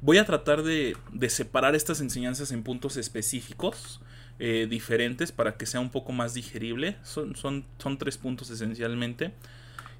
Voy 0.01 0.19
a 0.19 0.25
tratar 0.25 0.65
de, 0.65 0.97
de, 1.13 1.31
separar 1.31 1.77
estas 1.77 2.01
enseñanzas 2.01 2.51
en 2.51 2.65
puntos 2.65 2.97
específicos, 2.97 4.01
eh, 4.39 4.67
diferentes, 4.69 5.33
para 5.33 5.57
que 5.57 5.67
sea 5.67 5.81
un 5.81 5.91
poco 5.91 6.13
más 6.13 6.35
digerible. 6.35 6.97
Son, 7.03 7.37
son, 7.37 7.65
son 7.79 7.99
tres 7.99 8.19
puntos 8.19 8.51
esencialmente. 8.51 9.33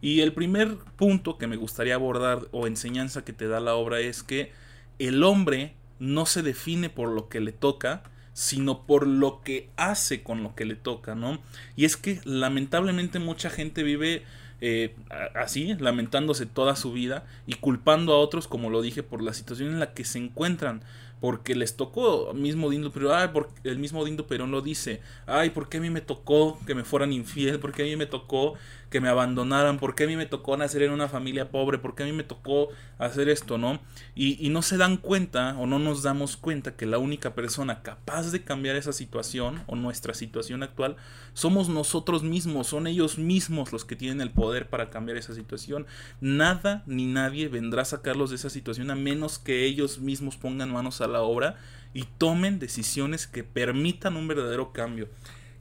Y 0.01 0.21
el 0.21 0.33
primer 0.33 0.77
punto 0.97 1.39
que 1.39 1.47
me 1.47 1.57
gustaría 1.57 1.95
abordar 1.95 2.49
o 2.53 2.67
enseñanza 2.67 3.25
que 3.25 3.33
te 3.33 3.49
da 3.49 3.61
la 3.61 3.75
obra 3.75 4.01
es 4.01 4.23
que 4.23 4.53
el 4.99 5.23
hombre 5.25 5.75
no 5.99 6.27
se 6.27 6.43
define 6.43 6.91
por 6.91 7.09
lo 7.09 7.29
que 7.29 7.41
le 7.41 7.53
toca, 7.53 8.03
sino 8.33 8.87
por 8.87 9.07
lo 9.07 9.41
que 9.41 9.71
hace 9.77 10.23
con 10.23 10.43
lo 10.43 10.55
que 10.55 10.67
le 10.67 10.77
toca, 10.77 11.15
¿no? 11.15 11.41
Y 11.75 11.87
es 11.87 11.97
que 11.97 12.21
lamentablemente 12.25 13.19
mucha 13.19 13.49
gente 13.49 13.83
vive 13.83 14.25
eh, 14.61 14.95
así, 15.35 15.75
lamentándose 15.75 16.47
toda 16.47 16.77
su 16.77 16.93
vida 16.93 17.25
y 17.47 17.55
culpando 17.55 18.13
a 18.13 18.19
otros, 18.19 18.49
como 18.49 18.71
lo 18.71 18.83
dije, 18.83 19.03
por 19.03 19.23
la 19.23 19.33
situación 19.33 19.71
en 19.71 19.81
la 19.81 19.95
que 19.95 20.05
se 20.05 20.19
encuentran. 20.19 20.83
Porque 21.21 21.55
les 21.55 21.77
tocó 21.77 22.35
mismo 22.35 22.69
Dindo 22.71 22.93
pero 22.93 23.15
ay, 23.15 23.31
porque 23.33 23.69
el 23.69 23.79
mismo 23.79 24.05
Dindo 24.05 24.27
Perón 24.27 24.51
lo 24.51 24.61
dice, 24.61 25.01
ay, 25.27 25.51
¿por 25.51 25.69
qué 25.69 25.79
a 25.79 25.81
mí 25.81 25.91
me 25.91 26.01
tocó 26.01 26.59
que 26.67 26.75
me 26.75 26.85
fueran 26.85 27.13
infiel? 27.13 27.59
¿Por 27.59 27.73
qué 27.73 27.83
a 27.83 27.87
mí 27.87 27.97
me 27.97 28.07
tocó 28.07 28.55
que 28.91 29.01
me 29.01 29.09
abandonaran? 29.09 29.79
¿Por 29.79 29.95
qué 29.95 30.05
a 30.05 30.07
mí 30.07 30.17
me 30.17 30.27
tocó 30.27 30.57
nacer 30.57 30.83
en 30.83 30.93
una 30.93 31.09
familia 31.09 31.51
pobre? 31.51 31.79
¿Por 31.79 31.95
qué 31.95 32.03
a 32.03 32.07
mí 32.07 32.13
me 32.13 32.23
tocó 32.23 32.69
hacer 32.99 33.29
esto, 33.29 33.59
no? 33.59 33.81
Y, 34.15 34.45
y 34.45 34.51
no 34.51 34.63
se 34.63 34.77
dan 34.77 34.97
cuenta 34.99 35.57
o 35.59 35.67
no 35.67 35.79
nos 35.79 36.03
damos 36.03 36.37
cuenta 36.37 36.77
que 36.77 36.87
la 36.87 36.99
única 36.99 37.35
persona 37.35 37.83
capaz 37.83 38.31
de 38.31 38.45
cambiar 38.45 38.77
esa 38.77 38.93
situación 38.93 39.63
o 39.67 39.77
nuestra 39.77 40.15
situación 40.15 40.63
actual 40.63 40.97
somos 41.33 41.69
nosotros 41.69 42.23
mismos, 42.23 42.69
son 42.69 42.87
ellos 42.87 43.19
mismos 43.19 43.73
los 43.73 43.85
que 43.85 43.97
tienen 43.97 44.21
el 44.21 44.31
poder 44.31 44.69
para 44.69 44.91
cambiar 44.91 45.19
esa 45.19 45.35
situación. 45.35 45.87
Nada 46.21 46.83
ni 46.87 47.07
nadie 47.07 47.49
vendrá 47.49 47.83
a 47.83 47.87
sacarlos 47.87 48.31
de 48.31 48.37
esa 48.37 48.51
situación 48.51 48.91
a 48.91 48.95
menos 48.95 49.39
que 49.39 49.65
ellos 49.65 49.99
mismos 49.99 50.37
pongan 50.37 50.73
manos 50.73 51.01
a 51.01 51.06
la 51.09 51.23
obra 51.23 51.57
y 51.95 52.05
tomen 52.19 52.59
decisiones 52.59 53.27
que 53.27 53.45
permitan 53.45 54.17
un 54.17 54.29
verdadero 54.29 54.73
cambio. 54.73 55.09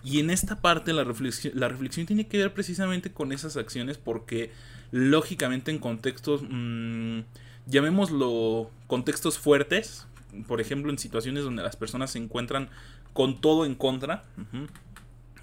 Y 0.03 0.19
en 0.19 0.29
esta 0.29 0.61
parte 0.61 0.93
la 0.93 1.03
reflexión, 1.03 1.53
la 1.55 1.67
reflexión 1.67 2.05
tiene 2.05 2.27
que 2.27 2.37
ver 2.37 2.53
precisamente 2.53 3.11
con 3.11 3.31
esas 3.31 3.57
acciones 3.57 3.97
porque 3.97 4.51
lógicamente 4.91 5.71
en 5.71 5.79
contextos, 5.79 6.41
mmm, 6.47 7.21
llamémoslo 7.65 8.69
contextos 8.87 9.39
fuertes, 9.39 10.05
por 10.47 10.61
ejemplo 10.61 10.91
en 10.91 10.99
situaciones 10.99 11.43
donde 11.43 11.63
las 11.63 11.75
personas 11.75 12.11
se 12.11 12.19
encuentran 12.19 12.69
con 13.13 13.41
todo 13.41 13.65
en 13.65 13.75
contra, 13.75 14.25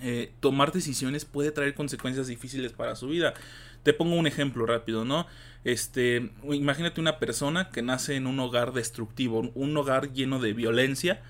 eh, 0.02 0.32
tomar 0.40 0.73
decisiones 0.73 1.25
puede 1.25 1.52
traer 1.52 1.75
consecuencias 1.75 2.26
difíciles 2.26 2.73
para 2.73 2.97
su 2.97 3.09
vida. 3.09 3.35
Te 3.82 3.92
pongo 3.92 4.16
un 4.16 4.26
ejemplo 4.26 4.66
rápido, 4.66 5.04
¿no? 5.04 5.26
Este, 5.64 6.30
imagínate 6.42 7.00
una 7.00 7.18
persona 7.18 7.71
que 7.71 7.82
nace 7.82 8.16
en 8.16 8.26
un 8.26 8.38
hogar 8.40 8.73
destructivo, 8.73 9.50
un 9.54 9.76
hogar 9.76 10.12
lleno 10.12 10.40
de 10.40 10.52
violencia, 10.52 11.23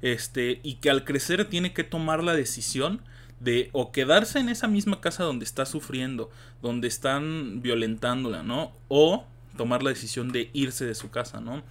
este, 0.00 0.60
y 0.62 0.74
que 0.76 0.90
al 0.90 1.04
crecer 1.04 1.44
tiene 1.46 1.72
que 1.72 1.84
tomar 1.84 2.22
la 2.22 2.34
decisión 2.34 3.02
de 3.40 3.70
o 3.72 3.90
quedarse 3.90 4.38
en 4.38 4.48
esa 4.48 4.68
misma 4.68 5.00
casa 5.00 5.24
donde 5.24 5.44
está 5.44 5.66
sufriendo, 5.66 6.30
donde 6.62 6.88
están 6.88 7.62
violentándola, 7.62 8.42
¿no? 8.42 8.72
O 8.88 9.24
tomar 9.56 9.82
la 9.82 9.90
decisión 9.90 10.30
de 10.30 10.50
irse 10.52 10.84
de 10.84 10.94
su 10.94 11.10
casa, 11.10 11.40
¿no? 11.40 11.62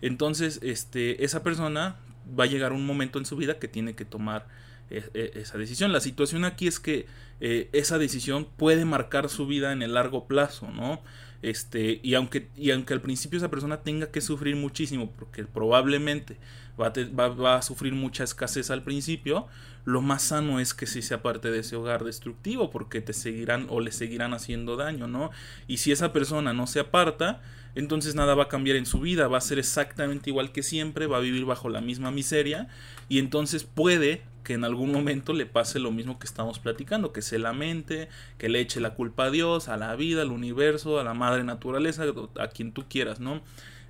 Entonces, 0.00 0.60
este, 0.62 1.24
esa 1.24 1.42
persona 1.42 1.96
va 2.38 2.44
a 2.44 2.46
llegar 2.46 2.72
un 2.72 2.86
momento 2.86 3.18
en 3.18 3.26
su 3.26 3.36
vida 3.36 3.58
que 3.58 3.68
tiene 3.68 3.94
que 3.94 4.04
tomar 4.04 4.46
esa 4.90 5.58
decisión. 5.58 5.92
La 5.92 6.00
situación 6.00 6.44
aquí 6.44 6.66
es 6.66 6.80
que 6.80 7.06
eh, 7.40 7.68
esa 7.72 7.98
decisión 7.98 8.46
puede 8.56 8.84
marcar 8.84 9.28
su 9.28 9.46
vida 9.46 9.72
en 9.72 9.82
el 9.82 9.94
largo 9.94 10.26
plazo, 10.26 10.70
¿no? 10.70 11.02
Este, 11.42 12.00
y 12.02 12.14
aunque, 12.14 12.48
y 12.56 12.70
aunque 12.70 12.94
al 12.94 13.02
principio 13.02 13.36
esa 13.36 13.50
persona 13.50 13.82
tenga 13.82 14.10
que 14.10 14.22
sufrir 14.22 14.56
muchísimo, 14.56 15.10
porque 15.10 15.44
probablemente 15.44 16.38
va 16.80 16.86
a, 16.86 17.28
va, 17.28 17.56
a, 17.56 17.62
sufrir 17.62 17.92
mucha 17.92 18.24
escasez 18.24 18.70
al 18.70 18.82
principio, 18.82 19.46
lo 19.84 20.00
más 20.00 20.22
sano 20.22 20.58
es 20.58 20.72
que 20.72 20.86
si 20.86 21.02
sea 21.02 21.20
parte 21.20 21.50
de 21.50 21.58
ese 21.58 21.76
hogar 21.76 22.02
destructivo, 22.02 22.70
porque 22.70 23.02
te 23.02 23.12
seguirán 23.12 23.66
o 23.68 23.80
le 23.80 23.92
seguirán 23.92 24.32
haciendo 24.32 24.76
daño, 24.76 25.06
¿no? 25.06 25.30
Y 25.66 25.76
si 25.76 25.92
esa 25.92 26.14
persona 26.14 26.54
no 26.54 26.66
se 26.66 26.80
aparta, 26.80 27.42
entonces 27.74 28.14
nada 28.14 28.34
va 28.34 28.44
a 28.44 28.48
cambiar 28.48 28.76
en 28.76 28.86
su 28.86 29.00
vida, 29.00 29.28
va 29.28 29.36
a 29.36 29.42
ser 29.42 29.58
exactamente 29.58 30.30
igual 30.30 30.50
que 30.50 30.62
siempre, 30.62 31.06
va 31.06 31.18
a 31.18 31.20
vivir 31.20 31.44
bajo 31.44 31.68
la 31.68 31.82
misma 31.82 32.10
miseria, 32.10 32.68
y 33.10 33.18
entonces 33.18 33.64
puede 33.64 34.22
que 34.44 34.52
en 34.52 34.64
algún 34.64 34.92
momento 34.92 35.32
le 35.32 35.46
pase 35.46 35.78
lo 35.78 35.90
mismo 35.90 36.18
que 36.18 36.26
estamos 36.26 36.58
platicando, 36.58 37.12
que 37.12 37.22
se 37.22 37.38
lamente, 37.38 38.08
que 38.38 38.48
le 38.48 38.60
eche 38.60 38.78
la 38.78 38.94
culpa 38.94 39.24
a 39.24 39.30
Dios, 39.30 39.68
a 39.68 39.76
la 39.76 39.96
vida, 39.96 40.22
al 40.22 40.30
universo, 40.30 41.00
a 41.00 41.04
la 41.04 41.14
madre 41.14 41.42
naturaleza, 41.42 42.04
a 42.38 42.48
quien 42.48 42.72
tú 42.72 42.84
quieras, 42.88 43.20
¿no? 43.20 43.40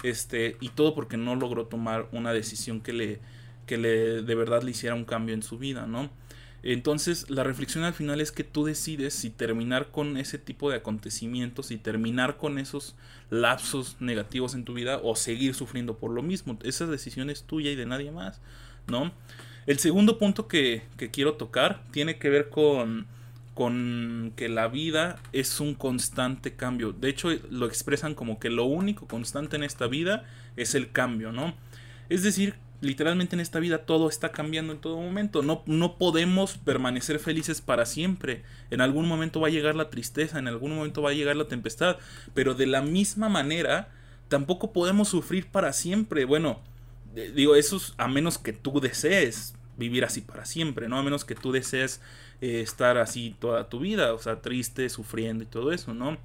Este, 0.02 0.56
y 0.60 0.68
todo 0.70 0.94
porque 0.94 1.16
no 1.16 1.34
logró 1.34 1.66
tomar 1.66 2.08
una 2.12 2.32
decisión 2.32 2.80
que 2.80 2.92
le, 2.92 3.20
que 3.66 3.76
le 3.76 4.22
de 4.22 4.34
verdad 4.34 4.62
le 4.62 4.70
hiciera 4.70 4.94
un 4.94 5.04
cambio 5.04 5.34
en 5.34 5.42
su 5.42 5.58
vida, 5.58 5.86
¿no? 5.86 6.08
Entonces, 6.62 7.28
la 7.28 7.44
reflexión 7.44 7.84
al 7.84 7.92
final 7.92 8.22
es 8.22 8.32
que 8.32 8.42
tú 8.42 8.64
decides 8.64 9.12
si 9.12 9.28
terminar 9.28 9.90
con 9.90 10.16
ese 10.16 10.38
tipo 10.38 10.70
de 10.70 10.76
acontecimientos, 10.76 11.70
y 11.70 11.76
terminar 11.76 12.38
con 12.38 12.58
esos 12.58 12.96
lapsos 13.28 13.96
negativos 14.00 14.54
en 14.54 14.64
tu 14.64 14.72
vida 14.72 14.98
o 15.02 15.14
seguir 15.14 15.54
sufriendo 15.54 15.98
por 15.98 16.10
lo 16.10 16.22
mismo. 16.22 16.58
Esa 16.62 16.86
decisión 16.86 17.28
es 17.28 17.42
tuya 17.42 17.70
y 17.70 17.76
de 17.76 17.84
nadie 17.84 18.10
más, 18.12 18.40
¿no? 18.86 19.12
El 19.66 19.78
segundo 19.78 20.18
punto 20.18 20.46
que, 20.46 20.82
quiero 21.12 21.34
tocar 21.34 21.82
tiene 21.90 22.18
que 22.18 22.28
ver 22.28 22.50
con, 22.50 23.06
con 23.54 24.32
que 24.36 24.48
la 24.48 24.68
vida 24.68 25.18
es 25.32 25.60
un 25.60 25.74
constante 25.74 26.54
cambio. 26.54 26.92
De 26.92 27.08
hecho, 27.08 27.30
lo 27.50 27.66
expresan 27.66 28.14
como 28.14 28.38
que 28.38 28.50
lo 28.50 28.64
único 28.64 29.06
constante 29.06 29.56
en 29.56 29.62
esta 29.62 29.86
vida 29.86 30.24
es 30.56 30.74
el 30.74 30.90
cambio, 30.90 31.32
¿no? 31.32 31.54
Es 32.10 32.22
decir, 32.22 32.54
literalmente 32.84 33.34
en 33.34 33.40
esta 33.40 33.58
vida 33.58 33.78
todo 33.78 34.08
está 34.08 34.30
cambiando 34.30 34.72
en 34.72 34.80
todo 34.80 35.00
momento. 35.00 35.42
No, 35.42 35.62
no 35.66 35.96
podemos 35.96 36.58
permanecer 36.58 37.18
felices 37.18 37.60
para 37.60 37.86
siempre. 37.86 38.42
En 38.70 38.80
algún 38.80 39.08
momento 39.08 39.40
va 39.40 39.48
a 39.48 39.50
llegar 39.50 39.74
la 39.74 39.90
tristeza, 39.90 40.38
en 40.38 40.48
algún 40.48 40.74
momento 40.74 41.02
va 41.02 41.10
a 41.10 41.14
llegar 41.14 41.36
la 41.36 41.48
tempestad. 41.48 41.96
Pero 42.34 42.54
de 42.54 42.66
la 42.66 42.82
misma 42.82 43.28
manera, 43.28 43.88
tampoco 44.28 44.72
podemos 44.72 45.08
sufrir 45.08 45.46
para 45.46 45.72
siempre. 45.72 46.24
Bueno, 46.24 46.60
digo, 47.14 47.54
eso 47.54 47.76
es 47.76 47.94
a 47.96 48.08
menos 48.08 48.38
que 48.38 48.52
tú 48.52 48.80
desees 48.80 49.54
vivir 49.76 50.04
así 50.04 50.20
para 50.20 50.44
siempre, 50.44 50.88
¿no? 50.88 50.98
A 50.98 51.02
menos 51.02 51.24
que 51.24 51.34
tú 51.34 51.52
desees 51.52 52.00
eh, 52.40 52.60
estar 52.60 52.98
así 52.98 53.36
toda 53.38 53.68
tu 53.68 53.80
vida, 53.80 54.12
o 54.14 54.18
sea, 54.18 54.40
triste, 54.40 54.88
sufriendo 54.88 55.44
y 55.44 55.46
todo 55.46 55.72
eso, 55.72 55.94
¿no? 55.94 56.16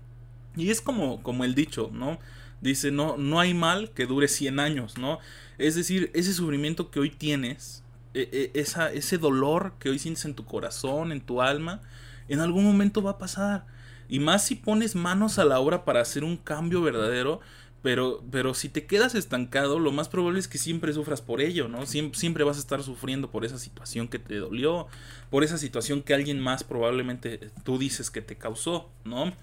Y 0.55 0.69
es 0.69 0.81
como, 0.81 1.23
como 1.23 1.45
el 1.45 1.55
dicho, 1.55 1.89
¿no? 1.93 2.19
Dice, 2.61 2.91
no, 2.91 3.17
no 3.17 3.39
hay 3.39 3.53
mal 3.53 3.91
que 3.91 4.05
dure 4.05 4.27
100 4.27 4.59
años, 4.59 4.97
¿no? 4.97 5.19
Es 5.57 5.75
decir, 5.75 6.11
ese 6.13 6.33
sufrimiento 6.33 6.91
que 6.91 6.99
hoy 6.99 7.09
tienes, 7.09 7.83
e, 8.13 8.51
e, 8.53 8.59
esa, 8.59 8.91
ese 8.91 9.17
dolor 9.17 9.73
que 9.79 9.89
hoy 9.89 9.99
sientes 9.99 10.25
en 10.25 10.33
tu 10.33 10.45
corazón, 10.45 11.11
en 11.11 11.21
tu 11.21 11.41
alma, 11.41 11.81
en 12.27 12.39
algún 12.39 12.65
momento 12.65 13.01
va 13.01 13.11
a 13.11 13.17
pasar. 13.17 13.65
Y 14.09 14.19
más 14.19 14.45
si 14.45 14.55
pones 14.55 14.95
manos 14.95 15.37
a 15.37 15.45
la 15.45 15.59
obra 15.59 15.85
para 15.85 16.01
hacer 16.01 16.23
un 16.23 16.35
cambio 16.35 16.81
verdadero, 16.81 17.41
pero, 17.81 18.23
pero 18.31 18.53
si 18.53 18.67
te 18.67 18.85
quedas 18.85 19.15
estancado, 19.15 19.79
lo 19.79 19.91
más 19.91 20.09
probable 20.09 20.39
es 20.39 20.47
que 20.47 20.57
siempre 20.57 20.93
sufras 20.93 21.21
por 21.21 21.41
ello, 21.41 21.67
¿no? 21.67 21.85
Siempre, 21.85 22.43
vas 22.43 22.57
a 22.57 22.59
estar 22.59 22.83
sufriendo 22.83 23.31
por 23.31 23.45
esa 23.45 23.57
situación 23.57 24.07
que 24.07 24.19
te 24.19 24.35
dolió, 24.35 24.87
por 25.29 25.43
esa 25.43 25.57
situación 25.57 26.01
que 26.01 26.13
alguien 26.13 26.39
más 26.39 26.63
probablemente 26.63 27.51
tú 27.63 27.77
dices 27.77 28.11
que 28.11 28.21
te 28.21 28.35
causó, 28.35 28.89
¿no? 29.05 29.33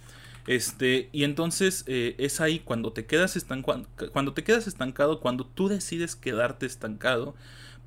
Este, 0.46 1.08
y 1.12 1.24
entonces 1.24 1.82
eh, 1.86 2.14
es 2.18 2.40
ahí 2.40 2.60
cuando 2.60 2.92
te 2.92 3.06
quedas 3.06 3.36
estancado, 3.36 3.86
cuando 4.12 4.32
te 4.32 4.44
quedas 4.44 4.66
estancado, 4.66 5.20
cuando 5.20 5.46
tú 5.46 5.68
decides 5.68 6.14
quedarte 6.14 6.66
estancado, 6.66 7.34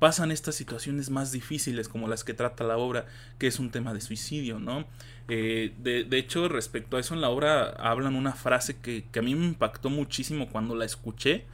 pasan 0.00 0.30
estas 0.32 0.56
situaciones 0.56 1.10
más 1.10 1.30
difíciles 1.30 1.88
como 1.88 2.08
las 2.08 2.24
que 2.24 2.34
trata 2.34 2.64
la 2.64 2.76
obra, 2.76 3.06
que 3.38 3.46
es 3.46 3.60
un 3.60 3.70
tema 3.70 3.94
de 3.94 4.00
suicidio, 4.00 4.58
¿no? 4.58 4.86
Eh, 5.32 5.72
de, 5.78 6.02
de, 6.02 6.18
hecho, 6.18 6.48
respecto 6.48 6.96
a 6.96 7.00
eso 7.00 7.14
en 7.14 7.20
la 7.20 7.28
obra 7.28 7.70
hablan 7.78 8.16
una 8.16 8.32
frase 8.32 8.80
que, 8.80 9.04
que, 9.12 9.20
a 9.20 9.22
mí 9.22 9.36
me 9.36 9.46
impactó 9.46 9.88
muchísimo 9.88 10.48
cuando 10.48 10.74
la 10.74 10.84
escuché. 10.84 11.44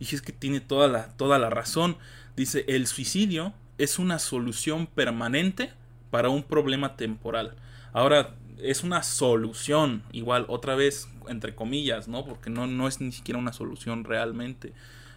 Dije 0.00 0.16
es 0.16 0.22
que 0.22 0.32
tiene 0.32 0.60
toda 0.60 0.88
la, 0.88 1.16
toda 1.16 1.38
la 1.38 1.48
razón. 1.48 1.96
Dice, 2.36 2.64
el 2.66 2.88
suicidio 2.88 3.54
es 3.78 4.00
una 4.00 4.18
solución 4.18 4.88
permanente 4.88 5.70
para 6.10 6.28
un 6.28 6.42
problema 6.42 6.96
temporal. 6.96 7.54
Ahora, 7.92 8.34
es 8.62 8.82
una 8.82 9.02
solución, 9.04 10.02
igual, 10.12 10.44
otra 10.48 10.74
vez, 10.74 11.08
entre 11.28 11.54
comillas, 11.54 12.08
¿no? 12.08 12.24
Porque 12.24 12.50
no, 12.50 12.66
no 12.66 12.88
es 12.88 13.00
ni 13.00 13.12
siquiera 13.12 13.38
una 13.38 13.52
solución 13.52 14.04
realmente. 14.04 14.72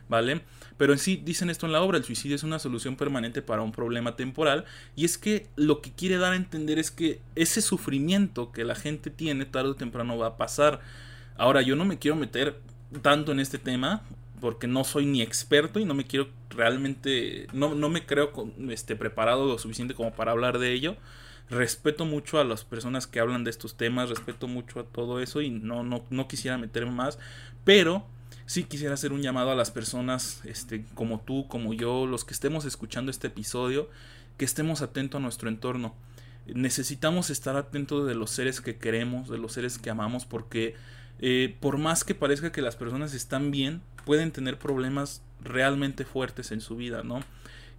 ¿Vale? 0.09 0.41
Pero 0.77 0.93
en 0.93 0.99
sí 0.99 1.21
dicen 1.23 1.49
esto 1.49 1.65
en 1.65 1.71
la 1.71 1.81
obra, 1.81 1.97
el 1.97 2.03
suicidio 2.03 2.35
es 2.35 2.43
una 2.43 2.59
solución 2.59 2.95
permanente 2.95 3.41
para 3.41 3.61
un 3.61 3.71
problema 3.71 4.15
temporal 4.15 4.65
y 4.95 5.05
es 5.05 5.17
que 5.17 5.47
lo 5.55 5.81
que 5.81 5.91
quiere 5.91 6.17
dar 6.17 6.33
a 6.33 6.35
entender 6.37 6.79
es 6.79 6.91
que 6.91 7.21
ese 7.35 7.61
sufrimiento 7.61 8.51
que 8.51 8.63
la 8.63 8.75
gente 8.75 9.09
tiene 9.09 9.45
tarde 9.45 9.69
o 9.69 9.75
temprano 9.75 10.17
va 10.17 10.27
a 10.27 10.37
pasar. 10.37 10.81
Ahora 11.37 11.61
yo 11.61 11.75
no 11.75 11.85
me 11.85 11.99
quiero 11.99 12.15
meter 12.15 12.59
tanto 13.01 13.31
en 13.31 13.39
este 13.39 13.57
tema 13.57 14.03
porque 14.41 14.67
no 14.67 14.83
soy 14.83 15.05
ni 15.05 15.21
experto 15.21 15.79
y 15.79 15.85
no 15.85 15.93
me 15.93 16.05
quiero 16.05 16.27
realmente, 16.49 17.47
no, 17.53 17.75
no 17.75 17.89
me 17.89 18.05
creo 18.05 18.31
este, 18.69 18.95
preparado 18.95 19.45
lo 19.47 19.57
suficiente 19.57 19.93
como 19.93 20.13
para 20.13 20.31
hablar 20.31 20.59
de 20.59 20.73
ello. 20.73 20.97
Respeto 21.49 22.05
mucho 22.05 22.39
a 22.39 22.43
las 22.43 22.65
personas 22.65 23.07
que 23.07 23.19
hablan 23.19 23.43
de 23.43 23.51
estos 23.51 23.77
temas, 23.77 24.09
respeto 24.09 24.47
mucho 24.47 24.79
a 24.79 24.83
todo 24.83 25.21
eso 25.21 25.41
y 25.41 25.49
no, 25.49 25.83
no, 25.83 26.03
no 26.09 26.27
quisiera 26.27 26.57
meterme 26.57 26.91
más, 26.91 27.19
pero 27.63 28.05
sí 28.45 28.63
quisiera 28.63 28.93
hacer 28.93 29.13
un 29.13 29.21
llamado 29.21 29.51
a 29.51 29.55
las 29.55 29.71
personas 29.71 30.41
este, 30.45 30.85
como 30.95 31.21
tú, 31.21 31.47
como 31.47 31.73
yo, 31.73 32.05
los 32.05 32.25
que 32.25 32.33
estemos 32.33 32.65
escuchando 32.65 33.11
este 33.11 33.27
episodio, 33.27 33.89
que 34.37 34.45
estemos 34.45 34.81
atentos 34.81 35.19
a 35.19 35.21
nuestro 35.21 35.49
entorno. 35.49 35.95
Necesitamos 36.47 37.29
estar 37.29 37.55
atentos 37.55 38.05
de 38.05 38.15
los 38.15 38.31
seres 38.31 38.59
que 38.61 38.77
queremos, 38.77 39.29
de 39.29 39.37
los 39.37 39.53
seres 39.53 39.77
que 39.77 39.89
amamos, 39.89 40.25
porque 40.25 40.75
eh, 41.19 41.55
por 41.59 41.77
más 41.77 42.03
que 42.03 42.15
parezca 42.15 42.51
que 42.51 42.61
las 42.61 42.75
personas 42.75 43.13
están 43.13 43.51
bien, 43.51 43.81
pueden 44.05 44.31
tener 44.31 44.59
problemas 44.59 45.21
realmente 45.41 46.03
fuertes 46.05 46.51
en 46.51 46.61
su 46.61 46.75
vida, 46.75 47.03
¿no? 47.03 47.21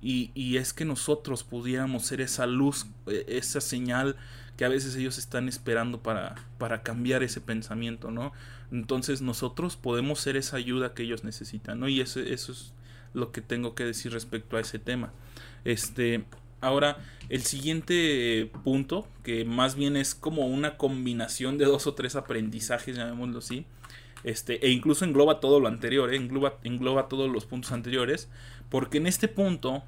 Y, 0.04 0.30
y 0.34 0.58
es 0.58 0.74
que 0.74 0.84
nosotros 0.84 1.44
pudiéramos 1.44 2.04
ser 2.04 2.20
esa 2.20 2.46
luz, 2.46 2.86
eh, 3.06 3.24
esa 3.26 3.62
señal 3.62 4.16
que 4.58 4.66
a 4.66 4.68
veces 4.68 4.94
ellos 4.96 5.16
están 5.16 5.48
esperando 5.48 6.02
para, 6.02 6.34
para 6.58 6.82
cambiar 6.82 7.22
ese 7.22 7.40
pensamiento, 7.40 8.10
¿no? 8.10 8.32
Entonces 8.70 9.22
nosotros 9.22 9.76
podemos 9.76 10.20
ser 10.20 10.36
esa 10.36 10.58
ayuda 10.58 10.92
que 10.92 11.04
ellos 11.04 11.24
necesitan, 11.24 11.80
¿no? 11.80 11.88
Y 11.88 12.02
eso, 12.02 12.20
eso 12.20 12.52
es 12.52 12.74
lo 13.14 13.32
que 13.32 13.40
tengo 13.40 13.74
que 13.74 13.84
decir 13.84 14.12
respecto 14.12 14.58
a 14.58 14.60
ese 14.60 14.78
tema. 14.78 15.10
Este, 15.64 16.24
ahora, 16.60 16.98
el 17.30 17.42
siguiente 17.42 18.50
punto, 18.62 19.08
que 19.22 19.46
más 19.46 19.74
bien 19.74 19.96
es 19.96 20.14
como 20.14 20.46
una 20.46 20.76
combinación 20.76 21.56
de 21.56 21.64
dos 21.64 21.86
o 21.86 21.94
tres 21.94 22.14
aprendizajes, 22.14 22.96
llamémoslo 22.96 23.38
así, 23.38 23.64
este, 24.22 24.66
e 24.66 24.70
incluso 24.70 25.04
engloba 25.04 25.40
todo 25.40 25.60
lo 25.60 25.68
anterior, 25.68 26.12
¿eh? 26.12 26.16
engloba, 26.16 26.58
engloba 26.62 27.08
todos 27.08 27.30
los 27.30 27.46
puntos 27.46 27.72
anteriores, 27.72 28.28
porque 28.70 28.98
en 28.98 29.06
este 29.06 29.28
punto 29.28 29.82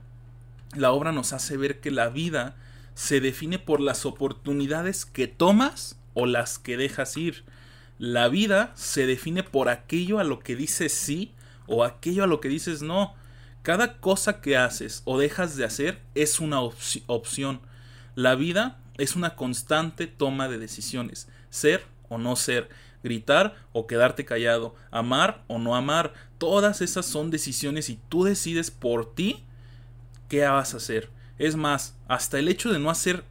la 0.76 0.92
obra 0.92 1.12
nos 1.12 1.32
hace 1.32 1.56
ver 1.56 1.80
que 1.80 1.90
la 1.90 2.08
vida 2.08 2.56
se 2.94 3.20
define 3.20 3.58
por 3.58 3.80
las 3.80 4.06
oportunidades 4.06 5.04
que 5.04 5.26
tomas 5.26 5.98
o 6.14 6.26
las 6.26 6.58
que 6.58 6.76
dejas 6.76 7.16
ir. 7.16 7.44
La 7.98 8.28
vida 8.28 8.72
se 8.74 9.06
define 9.06 9.42
por 9.42 9.68
aquello 9.68 10.18
a 10.18 10.24
lo 10.24 10.38
que 10.38 10.56
dices 10.56 10.92
sí 10.92 11.34
o 11.66 11.84
aquello 11.84 12.24
a 12.24 12.26
lo 12.26 12.40
que 12.40 12.48
dices 12.48 12.82
no. 12.82 13.14
Cada 13.62 13.98
cosa 13.98 14.40
que 14.40 14.56
haces 14.56 15.02
o 15.04 15.18
dejas 15.18 15.56
de 15.56 15.64
hacer 15.64 16.00
es 16.14 16.40
una 16.40 16.60
opción. 16.60 17.60
La 18.14 18.34
vida 18.34 18.78
es 18.96 19.16
una 19.16 19.34
constante 19.34 20.06
toma 20.06 20.48
de 20.48 20.58
decisiones. 20.58 21.28
Ser 21.50 21.84
o 22.08 22.18
no 22.18 22.36
ser. 22.36 22.68
Gritar 23.02 23.56
o 23.72 23.86
quedarte 23.86 24.24
callado. 24.24 24.74
Amar 24.90 25.42
o 25.48 25.58
no 25.58 25.76
amar. 25.76 26.14
Todas 26.38 26.80
esas 26.80 27.06
son 27.06 27.30
decisiones 27.30 27.90
y 27.90 27.98
tú 28.08 28.24
decides 28.24 28.70
por 28.70 29.14
ti 29.14 29.45
qué 30.28 30.44
vas 30.44 30.74
a 30.74 30.78
hacer. 30.78 31.10
Es 31.38 31.56
más, 31.56 31.96
hasta 32.08 32.38
el 32.38 32.48
hecho 32.48 32.72
de 32.72 32.78
no 32.78 32.90
hacer, 32.90 33.24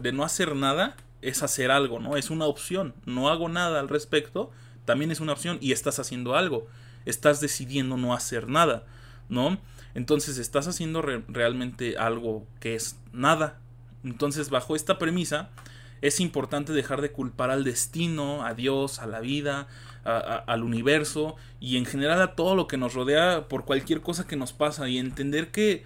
de 0.00 0.12
no 0.12 0.24
hacer 0.24 0.56
nada 0.56 0.96
es 1.22 1.42
hacer 1.42 1.70
algo, 1.70 2.00
¿no? 2.00 2.16
Es 2.16 2.30
una 2.30 2.46
opción. 2.46 2.94
No 3.06 3.28
hago 3.28 3.48
nada 3.48 3.80
al 3.80 3.88
respecto, 3.88 4.50
también 4.84 5.10
es 5.10 5.20
una 5.20 5.32
opción 5.32 5.58
y 5.60 5.72
estás 5.72 5.98
haciendo 5.98 6.34
algo. 6.34 6.66
Estás 7.06 7.40
decidiendo 7.40 7.96
no 7.96 8.14
hacer 8.14 8.48
nada, 8.48 8.84
¿no? 9.28 9.58
Entonces 9.94 10.38
estás 10.38 10.66
haciendo 10.66 11.02
realmente 11.02 11.96
algo 11.96 12.46
que 12.60 12.74
es 12.74 12.98
nada. 13.12 13.60
Entonces, 14.02 14.50
bajo 14.50 14.76
esta 14.76 14.98
premisa, 14.98 15.50
es 16.02 16.20
importante 16.20 16.72
dejar 16.72 17.00
de 17.00 17.12
culpar 17.12 17.50
al 17.50 17.64
destino, 17.64 18.44
a 18.44 18.52
Dios, 18.52 18.98
a 18.98 19.06
la 19.06 19.20
vida, 19.20 19.68
al 20.04 20.62
universo 20.62 21.36
y 21.60 21.78
en 21.78 21.86
general 21.86 22.20
a 22.20 22.34
todo 22.34 22.54
lo 22.54 22.66
que 22.66 22.76
nos 22.76 22.92
rodea 22.92 23.48
por 23.48 23.64
cualquier 23.64 24.02
cosa 24.02 24.26
que 24.26 24.36
nos 24.36 24.52
pasa 24.52 24.86
y 24.88 24.98
entender 24.98 25.50
que, 25.50 25.84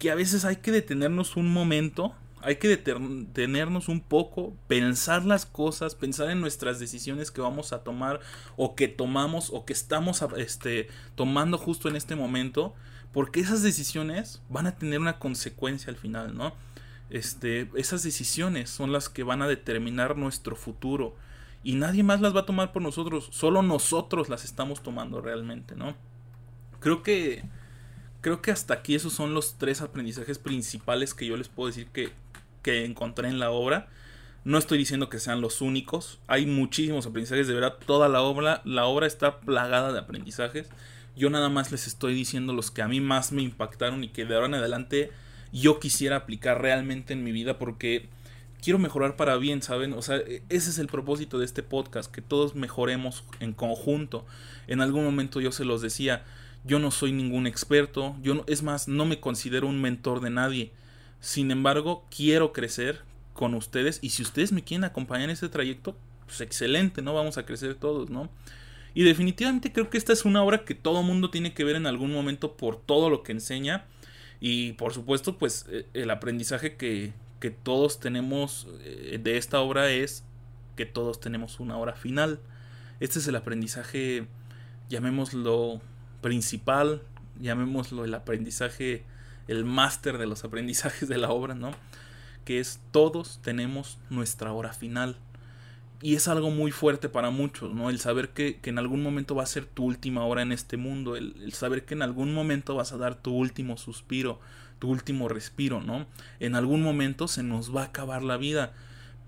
que 0.00 0.10
a 0.10 0.14
veces 0.14 0.46
hay 0.46 0.56
que 0.56 0.72
detenernos 0.72 1.36
un 1.36 1.52
momento, 1.52 2.14
hay 2.40 2.56
que 2.56 2.68
detenernos 2.68 3.90
un 3.90 4.00
poco, 4.00 4.54
pensar 4.66 5.26
las 5.26 5.44
cosas, 5.44 5.94
pensar 5.94 6.30
en 6.30 6.40
nuestras 6.40 6.80
decisiones 6.80 7.30
que 7.30 7.42
vamos 7.42 7.74
a 7.74 7.84
tomar 7.84 8.20
o 8.56 8.74
que 8.74 8.88
tomamos 8.88 9.50
o 9.52 9.66
que 9.66 9.74
estamos 9.74 10.24
este, 10.38 10.88
tomando 11.16 11.58
justo 11.58 11.90
en 11.90 11.96
este 11.96 12.16
momento, 12.16 12.74
porque 13.12 13.40
esas 13.40 13.62
decisiones 13.62 14.40
van 14.48 14.66
a 14.66 14.76
tener 14.76 15.00
una 15.00 15.18
consecuencia 15.18 15.90
al 15.90 15.96
final, 15.96 16.34
¿no? 16.34 16.54
Este, 17.10 17.70
esas 17.74 18.02
decisiones 18.02 18.70
son 18.70 18.92
las 18.92 19.10
que 19.10 19.22
van 19.22 19.42
a 19.42 19.48
determinar 19.48 20.16
nuestro 20.16 20.56
futuro 20.56 21.14
y 21.62 21.74
nadie 21.74 22.04
más 22.04 22.22
las 22.22 22.34
va 22.34 22.40
a 22.40 22.46
tomar 22.46 22.72
por 22.72 22.80
nosotros, 22.80 23.28
solo 23.32 23.60
nosotros 23.60 24.30
las 24.30 24.46
estamos 24.46 24.82
tomando 24.82 25.20
realmente, 25.20 25.76
¿no? 25.76 25.94
Creo 26.78 27.02
que 27.02 27.44
creo 28.20 28.42
que 28.42 28.50
hasta 28.50 28.74
aquí 28.74 28.94
esos 28.94 29.12
son 29.12 29.34
los 29.34 29.58
tres 29.58 29.80
aprendizajes 29.80 30.38
principales 30.38 31.14
que 31.14 31.26
yo 31.26 31.36
les 31.36 31.48
puedo 31.48 31.68
decir 31.68 31.86
que, 31.88 32.10
que 32.62 32.84
encontré 32.84 33.28
en 33.28 33.38
la 33.38 33.50
obra. 33.50 33.88
No 34.44 34.58
estoy 34.58 34.78
diciendo 34.78 35.10
que 35.10 35.18
sean 35.18 35.40
los 35.40 35.60
únicos, 35.60 36.18
hay 36.26 36.46
muchísimos 36.46 37.06
aprendizajes, 37.06 37.46
de 37.46 37.54
verdad 37.54 37.76
toda 37.84 38.08
la 38.08 38.22
obra, 38.22 38.62
la 38.64 38.86
obra 38.86 39.06
está 39.06 39.40
plagada 39.40 39.92
de 39.92 39.98
aprendizajes. 39.98 40.68
Yo 41.14 41.28
nada 41.28 41.50
más 41.50 41.70
les 41.72 41.86
estoy 41.86 42.14
diciendo 42.14 42.54
los 42.54 42.70
que 42.70 42.82
a 42.82 42.88
mí 42.88 43.00
más 43.00 43.32
me 43.32 43.42
impactaron 43.42 44.02
y 44.02 44.08
que 44.08 44.24
de 44.24 44.34
ahora 44.34 44.46
en 44.46 44.54
adelante 44.54 45.10
yo 45.52 45.78
quisiera 45.80 46.16
aplicar 46.16 46.62
realmente 46.62 47.12
en 47.12 47.24
mi 47.24 47.32
vida 47.32 47.58
porque 47.58 48.08
quiero 48.62 48.78
mejorar 48.78 49.16
para 49.16 49.36
bien, 49.36 49.62
¿saben? 49.62 49.92
O 49.92 50.02
sea, 50.02 50.16
e, 50.16 50.42
ese 50.48 50.70
es 50.70 50.78
el 50.78 50.86
propósito 50.86 51.38
de 51.38 51.44
este 51.44 51.62
podcast, 51.62 52.10
que 52.10 52.22
todos 52.22 52.54
mejoremos 52.54 53.24
en 53.40 53.52
conjunto. 53.52 54.24
En 54.66 54.80
algún 54.80 55.04
momento 55.04 55.40
yo 55.40 55.52
se 55.52 55.64
los 55.64 55.82
decía, 55.82 56.24
yo 56.64 56.78
no 56.78 56.90
soy 56.90 57.12
ningún 57.12 57.46
experto, 57.46 58.16
yo 58.22 58.34
no, 58.34 58.44
es 58.46 58.62
más, 58.62 58.88
no 58.88 59.06
me 59.06 59.20
considero 59.20 59.66
un 59.66 59.80
mentor 59.80 60.20
de 60.20 60.30
nadie. 60.30 60.72
Sin 61.20 61.50
embargo, 61.50 62.04
quiero 62.14 62.52
crecer 62.52 63.02
con 63.32 63.54
ustedes 63.54 63.98
y 64.02 64.10
si 64.10 64.22
ustedes 64.22 64.52
me 64.52 64.64
quieren 64.64 64.84
acompañar 64.84 65.24
en 65.24 65.30
este 65.30 65.48
trayecto, 65.48 65.96
pues 66.26 66.40
excelente, 66.40 67.02
¿no? 67.02 67.14
Vamos 67.14 67.38
a 67.38 67.46
crecer 67.46 67.74
todos, 67.74 68.10
¿no? 68.10 68.30
Y 68.94 69.04
definitivamente 69.04 69.72
creo 69.72 69.88
que 69.88 69.98
esta 69.98 70.12
es 70.12 70.24
una 70.24 70.42
obra 70.42 70.64
que 70.64 70.74
todo 70.74 71.02
mundo 71.02 71.30
tiene 71.30 71.54
que 71.54 71.64
ver 71.64 71.76
en 71.76 71.86
algún 71.86 72.12
momento 72.12 72.56
por 72.56 72.76
todo 72.80 73.08
lo 73.08 73.22
que 73.22 73.32
enseña 73.32 73.86
y 74.40 74.72
por 74.72 74.92
supuesto 74.92 75.38
pues 75.38 75.66
e, 75.70 75.86
el 75.94 76.10
aprendizaje 76.10 76.76
que, 76.76 77.12
que 77.38 77.50
todos 77.50 78.00
tenemos 78.00 78.66
eh, 78.82 79.20
de 79.22 79.36
esta 79.36 79.60
obra 79.60 79.90
es 79.90 80.24
que 80.76 80.86
todos 80.86 81.20
tenemos 81.20 81.60
una 81.60 81.76
hora 81.76 81.94
final. 81.94 82.40
Este 82.98 83.18
es 83.20 83.28
el 83.28 83.36
aprendizaje, 83.36 84.26
llamémoslo 84.88 85.80
principal, 86.20 87.02
llamémoslo 87.40 88.04
el 88.04 88.14
aprendizaje, 88.14 89.04
el 89.48 89.64
máster 89.64 90.18
de 90.18 90.26
los 90.26 90.44
aprendizajes 90.44 91.08
de 91.08 91.18
la 91.18 91.30
obra, 91.30 91.54
¿no? 91.54 91.72
Que 92.44 92.60
es 92.60 92.80
todos 92.90 93.40
tenemos 93.42 93.98
nuestra 94.10 94.52
hora 94.52 94.72
final. 94.72 95.16
Y 96.02 96.14
es 96.14 96.28
algo 96.28 96.50
muy 96.50 96.70
fuerte 96.70 97.10
para 97.10 97.30
muchos, 97.30 97.74
¿no? 97.74 97.90
El 97.90 98.00
saber 98.00 98.30
que, 98.30 98.58
en 98.62 98.78
algún 98.78 99.02
momento 99.02 99.34
va 99.34 99.42
a 99.42 99.46
ser 99.46 99.66
tu 99.66 99.84
última 99.84 100.24
hora 100.24 100.40
en 100.40 100.50
este 100.50 100.78
mundo, 100.78 101.14
el 101.16 101.52
saber 101.52 101.84
que 101.84 101.92
en 101.92 102.00
algún 102.00 102.32
momento 102.32 102.74
vas 102.74 102.92
a 102.92 102.96
dar 102.96 103.16
tu 103.16 103.32
último 103.32 103.76
suspiro, 103.76 104.40
tu 104.80 104.88
último 104.88 105.28
respiro, 105.28 105.80
¿no? 105.80 106.06
En 106.40 106.56
algún 106.56 106.82
momento 106.82 107.28
se 107.28 107.44
nos 107.44 107.74
va 107.74 107.82
a 107.82 107.86
acabar 107.86 108.22
la 108.22 108.36
vida. 108.36 108.72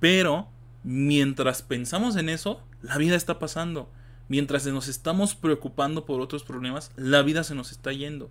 Pero 0.01 0.49
mientras 0.83 1.63
pensamos 1.63 2.17
en 2.17 2.29
eso, 2.29 2.61
la 2.81 2.97
vida 2.99 3.15
está 3.15 3.39
pasando. 3.39 3.89
Mientras 4.33 4.67
nos 4.67 4.89
estamos 4.89 5.35
preocupando 5.35 6.07
por 6.07 6.23
otros 6.23 6.43
problemas, 6.43 6.91
la 6.97 7.21
vida 7.21 7.45
se 7.45 7.55
nos 7.55 7.71
está 7.71 7.93
yendo. 7.93 8.31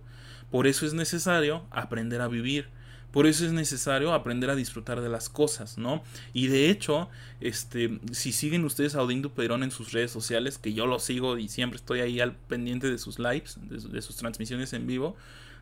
Por 0.50 0.66
eso 0.66 0.84
es 0.84 0.94
necesario 0.94 1.62
aprender 1.70 2.20
a 2.22 2.26
vivir. 2.26 2.66
Por 3.12 3.28
eso 3.28 3.46
es 3.46 3.52
necesario 3.52 4.12
aprender 4.12 4.50
a 4.50 4.56
disfrutar 4.56 5.00
de 5.00 5.08
las 5.08 5.28
cosas, 5.28 5.78
¿no? 5.78 6.02
Y 6.32 6.48
de 6.48 6.70
hecho, 6.70 7.08
este, 7.40 8.00
si 8.10 8.32
siguen 8.32 8.64
ustedes 8.64 8.96
a 8.96 9.02
Odín 9.04 9.22
Duperón 9.22 9.62
en 9.62 9.70
sus 9.70 9.92
redes 9.92 10.10
sociales, 10.10 10.58
que 10.58 10.72
yo 10.72 10.88
lo 10.88 10.98
sigo 10.98 11.38
y 11.38 11.46
siempre 11.46 11.76
estoy 11.76 12.00
ahí 12.00 12.18
al 12.18 12.34
pendiente 12.34 12.90
de 12.90 12.98
sus 12.98 13.20
lives, 13.20 13.60
de 13.60 14.02
sus 14.02 14.16
transmisiones 14.16 14.72
en 14.72 14.88
vivo, 14.88 15.14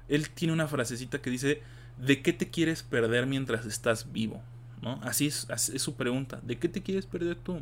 él 0.08 0.30
tiene 0.30 0.54
una 0.54 0.68
frasecita 0.68 1.20
que 1.20 1.28
dice, 1.28 1.60
¿de 1.98 2.22
qué 2.22 2.32
te 2.32 2.48
quieres 2.48 2.82
perder 2.82 3.26
mientras 3.26 3.66
estás 3.66 4.10
vivo? 4.10 4.42
¿No? 4.80 5.00
Así 5.02 5.26
es, 5.26 5.46
es 5.50 5.82
su 5.82 5.96
pregunta, 5.96 6.40
¿de 6.42 6.58
qué 6.58 6.70
te 6.70 6.82
quieres 6.82 7.04
perder 7.04 7.36
tú? 7.36 7.60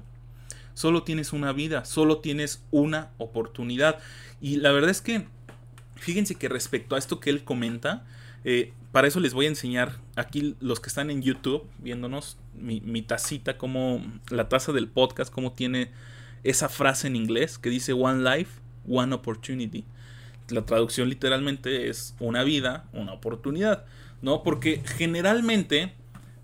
Solo 0.78 1.02
tienes 1.02 1.32
una 1.32 1.52
vida, 1.52 1.84
solo 1.84 2.18
tienes 2.18 2.62
una 2.70 3.10
oportunidad. 3.18 3.98
Y 4.40 4.58
la 4.58 4.70
verdad 4.70 4.90
es 4.90 5.00
que, 5.00 5.26
fíjense 5.96 6.36
que 6.36 6.48
respecto 6.48 6.94
a 6.94 6.98
esto 6.98 7.18
que 7.18 7.30
él 7.30 7.42
comenta, 7.42 8.06
eh, 8.44 8.72
para 8.92 9.08
eso 9.08 9.18
les 9.18 9.34
voy 9.34 9.46
a 9.46 9.48
enseñar 9.48 9.96
aquí 10.14 10.54
los 10.60 10.78
que 10.78 10.88
están 10.88 11.10
en 11.10 11.20
YouTube 11.20 11.64
viéndonos 11.78 12.38
mi, 12.54 12.80
mi, 12.80 13.02
tacita, 13.02 13.58
como 13.58 14.04
la 14.30 14.48
taza 14.48 14.70
del 14.72 14.86
podcast, 14.86 15.32
como 15.32 15.52
tiene 15.52 15.90
esa 16.44 16.68
frase 16.68 17.08
en 17.08 17.16
inglés 17.16 17.58
que 17.58 17.70
dice 17.70 17.92
One 17.92 18.22
Life, 18.22 18.60
One 18.88 19.16
Opportunity 19.16 19.84
la 20.50 20.64
traducción 20.64 21.08
literalmente 21.08 21.88
es 21.88 22.14
una 22.20 22.42
vida, 22.42 22.86
una 22.92 23.12
oportunidad, 23.12 23.84
¿no? 24.22 24.42
Porque 24.42 24.82
generalmente 24.96 25.92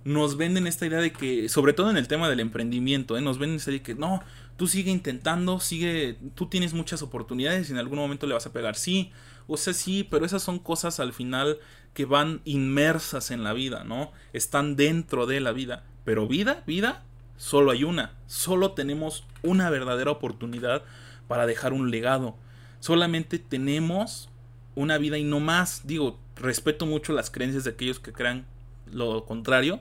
nos 0.04 0.36
venden 0.36 0.66
esta 0.66 0.86
idea 0.86 1.00
de 1.00 1.12
que, 1.12 1.48
sobre 1.48 1.72
todo 1.72 1.90
en 1.90 1.96
el 1.96 2.08
tema 2.08 2.28
del 2.28 2.40
emprendimiento, 2.40 3.16
¿eh? 3.16 3.20
nos 3.20 3.38
venden 3.38 3.56
esta 3.56 3.70
idea 3.70 3.80
de 3.80 3.84
que 3.84 3.94
no, 3.94 4.22
tú 4.56 4.66
sigue 4.66 4.90
intentando, 4.90 5.60
sigue, 5.60 6.18
tú 6.34 6.46
tienes 6.46 6.74
muchas 6.74 7.02
oportunidades 7.02 7.68
y 7.68 7.72
en 7.72 7.78
algún 7.78 7.98
momento 7.98 8.26
le 8.26 8.34
vas 8.34 8.46
a 8.46 8.52
pegar, 8.52 8.76
sí, 8.76 9.12
o 9.46 9.56
sea, 9.56 9.72
sí, 9.72 10.06
pero 10.08 10.26
esas 10.26 10.42
son 10.42 10.58
cosas 10.58 11.00
al 11.00 11.12
final 11.12 11.58
que 11.94 12.04
van 12.04 12.40
inmersas 12.44 13.30
en 13.30 13.44
la 13.44 13.52
vida, 13.52 13.84
¿no? 13.84 14.12
Están 14.32 14.76
dentro 14.76 15.26
de 15.26 15.40
la 15.40 15.52
vida, 15.52 15.84
pero 16.04 16.26
vida, 16.26 16.62
vida, 16.66 17.04
solo 17.36 17.70
hay 17.70 17.84
una, 17.84 18.12
solo 18.26 18.72
tenemos 18.72 19.24
una 19.42 19.70
verdadera 19.70 20.10
oportunidad 20.10 20.82
para 21.28 21.46
dejar 21.46 21.72
un 21.72 21.90
legado, 21.90 22.36
solamente 22.80 23.38
tenemos 23.38 24.28
una 24.74 24.98
vida 24.98 25.18
y 25.18 25.24
no 25.24 25.40
más. 25.40 25.86
Digo, 25.86 26.18
respeto 26.36 26.86
mucho 26.86 27.12
las 27.12 27.30
creencias 27.30 27.64
de 27.64 27.70
aquellos 27.70 28.00
que 28.00 28.12
crean 28.12 28.46
lo 28.90 29.24
contrario. 29.24 29.80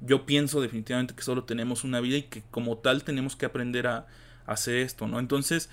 Yo 0.00 0.26
pienso 0.26 0.60
definitivamente 0.60 1.14
que 1.14 1.22
solo 1.22 1.44
tenemos 1.44 1.84
una 1.84 2.00
vida 2.00 2.16
y 2.16 2.22
que 2.22 2.42
como 2.50 2.78
tal 2.78 3.04
tenemos 3.04 3.36
que 3.36 3.46
aprender 3.46 3.86
a, 3.86 4.06
hacer 4.46 4.76
esto, 4.76 5.06
¿no? 5.06 5.18
Entonces, 5.18 5.68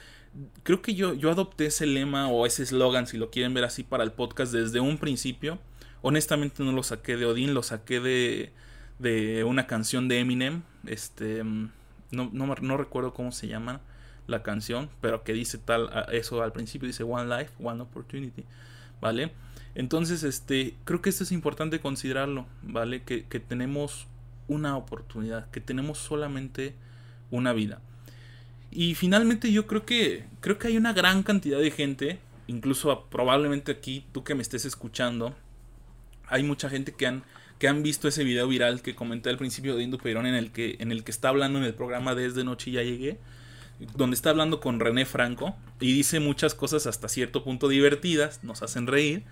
creo 0.63 0.81
que 0.81 0.95
yo, 0.95 1.13
yo 1.13 1.31
adopté 1.31 1.67
ese 1.67 1.85
lema 1.85 2.27
o 2.27 2.45
ese 2.45 2.61
eslogan, 2.61 3.07
si 3.07 3.17
lo 3.17 3.31
quieren 3.31 3.53
ver 3.53 3.63
así, 3.63 3.83
para 3.83 4.03
el 4.03 4.11
podcast 4.11 4.51
desde 4.51 4.81
un 4.81 4.97
principio. 4.97 5.59
Honestamente 6.01 6.61
no 6.61 6.73
lo 6.73 6.83
saqué 6.83 7.15
de 7.15 7.25
Odín, 7.25 7.53
lo 7.53 7.63
saqué 7.63 8.01
de, 8.01 8.51
de 8.99 9.45
una 9.45 9.65
canción 9.65 10.09
de 10.09 10.19
Eminem. 10.19 10.63
Este, 10.85 11.41
no, 11.45 12.29
no, 12.33 12.55
no 12.61 12.77
recuerdo 12.77 13.13
cómo 13.13 13.31
se 13.31 13.47
llama 13.47 13.79
la 14.27 14.43
canción, 14.43 14.89
pero 15.01 15.23
que 15.23 15.33
dice 15.33 15.57
tal 15.57 15.89
eso 16.11 16.41
al 16.41 16.51
principio 16.51 16.87
dice 16.87 17.03
one 17.03 17.25
life, 17.37 17.51
one 17.63 17.81
opportunity, 17.81 18.43
¿vale? 18.99 19.31
Entonces, 19.75 20.23
este, 20.23 20.75
creo 20.85 21.01
que 21.01 21.09
esto 21.09 21.23
es 21.23 21.31
importante 21.31 21.79
considerarlo, 21.79 22.47
¿vale? 22.63 23.03
Que, 23.03 23.21
tenemos 23.21 24.07
una 24.47 24.77
oportunidad, 24.77 25.49
que 25.51 25.61
tenemos 25.61 25.97
solamente 25.97 26.73
una 27.31 27.53
vida. 27.53 27.81
Y 28.71 28.95
finalmente 28.95 29.51
yo 29.51 29.67
creo 29.67 29.85
que 29.85 30.25
creo 30.41 30.57
que 30.57 30.67
hay 30.67 30.77
una 30.77 30.93
gran 30.93 31.23
cantidad 31.23 31.59
de 31.59 31.71
gente, 31.71 32.19
incluso 32.47 33.07
probablemente 33.09 33.71
aquí 33.71 34.05
tú 34.11 34.23
que 34.23 34.35
me 34.35 34.41
estés 34.41 34.65
escuchando, 34.65 35.35
hay 36.27 36.43
mucha 36.43 36.69
gente 36.69 36.93
que 36.93 37.07
han 37.07 37.23
que 37.57 37.69
han 37.69 37.83
visto 37.83 38.09
ese 38.09 38.25
video 38.25 38.49
viral 38.49 38.81
que 38.81 38.95
comenté 38.95 39.29
al 39.29 39.37
principio 39.37 39.77
de 39.77 39.83
Indo 39.83 39.97
Peirón 39.97 40.25
en 40.25 40.35
el 40.35 40.51
que 40.51 40.75
en 40.79 40.91
el 40.91 41.05
que 41.05 41.11
está 41.11 41.29
hablando 41.29 41.57
en 41.59 41.65
el 41.65 41.73
programa 41.73 42.13
Desde 42.13 42.43
Noche 42.43 42.71
ya 42.71 42.83
llegué 42.83 43.17
donde 43.95 44.15
está 44.15 44.29
hablando 44.29 44.59
con 44.59 44.79
René 44.79 45.05
Franco 45.05 45.55
y 45.79 45.93
dice 45.93 46.19
muchas 46.19 46.55
cosas 46.55 46.87
hasta 46.87 47.09
cierto 47.09 47.43
punto 47.43 47.67
divertidas, 47.67 48.43
nos 48.43 48.61
hacen 48.61 48.87
reír, 48.87 49.23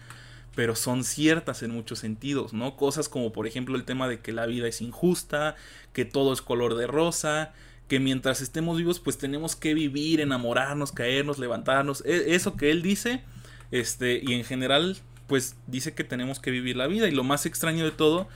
pero 0.55 0.75
son 0.75 1.03
ciertas 1.03 1.63
en 1.63 1.71
muchos 1.71 1.99
sentidos, 1.99 2.53
¿no? 2.53 2.75
Cosas 2.75 3.09
como 3.09 3.31
por 3.33 3.47
ejemplo 3.47 3.75
el 3.75 3.85
tema 3.85 4.07
de 4.07 4.19
que 4.19 4.31
la 4.31 4.45
vida 4.45 4.67
es 4.67 4.81
injusta, 4.81 5.55
que 5.93 6.05
todo 6.05 6.33
es 6.33 6.41
color 6.41 6.75
de 6.75 6.87
rosa, 6.87 7.53
que 7.87 7.99
mientras 7.99 8.41
estemos 8.41 8.77
vivos 8.77 8.99
pues 8.99 9.17
tenemos 9.17 9.55
que 9.55 9.73
vivir, 9.73 10.21
enamorarnos, 10.21 10.91
caernos, 10.91 11.39
levantarnos, 11.39 12.03
e, 12.05 12.35
eso 12.35 12.55
que 12.55 12.71
él 12.71 12.81
dice, 12.81 13.23
este, 13.71 14.21
y 14.23 14.33
en 14.33 14.43
general 14.43 14.97
pues 15.27 15.55
dice 15.67 15.93
que 15.93 16.03
tenemos 16.03 16.39
que 16.39 16.51
vivir 16.51 16.75
la 16.75 16.87
vida 16.87 17.07
y 17.07 17.11
lo 17.11 17.23
más 17.23 17.45
extraño 17.45 17.85
de 17.85 17.91
todo, 17.91 18.27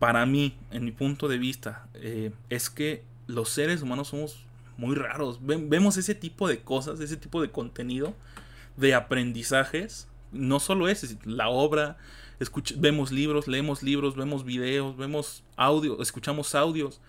para 0.00 0.24
mí, 0.24 0.56
en 0.70 0.84
mi 0.84 0.92
punto 0.92 1.28
de 1.28 1.38
vista, 1.38 1.86
eh, 1.94 2.32
es 2.48 2.70
que 2.70 3.04
los 3.26 3.50
seres 3.50 3.82
humanos 3.82 4.08
somos 4.08 4.44
muy 4.78 4.96
raros. 4.96 5.38
Vemos 5.42 5.98
ese 5.98 6.14
tipo 6.14 6.48
de 6.48 6.60
cosas, 6.60 7.00
ese 7.00 7.18
tipo 7.18 7.42
de 7.42 7.50
contenido, 7.50 8.14
de 8.78 8.94
aprendizajes. 8.94 10.08
No 10.32 10.60
solo 10.60 10.88
ese, 10.88 11.18
la 11.24 11.48
obra, 11.48 11.98
vemos 12.76 13.12
libros, 13.12 13.48
leemos 13.48 13.82
libros, 13.82 14.16
vemos 14.16 14.44
videos, 14.44 14.96
vemos 14.96 15.44
audio, 15.56 16.00
escuchamos 16.00 16.54
audios. 16.54 17.00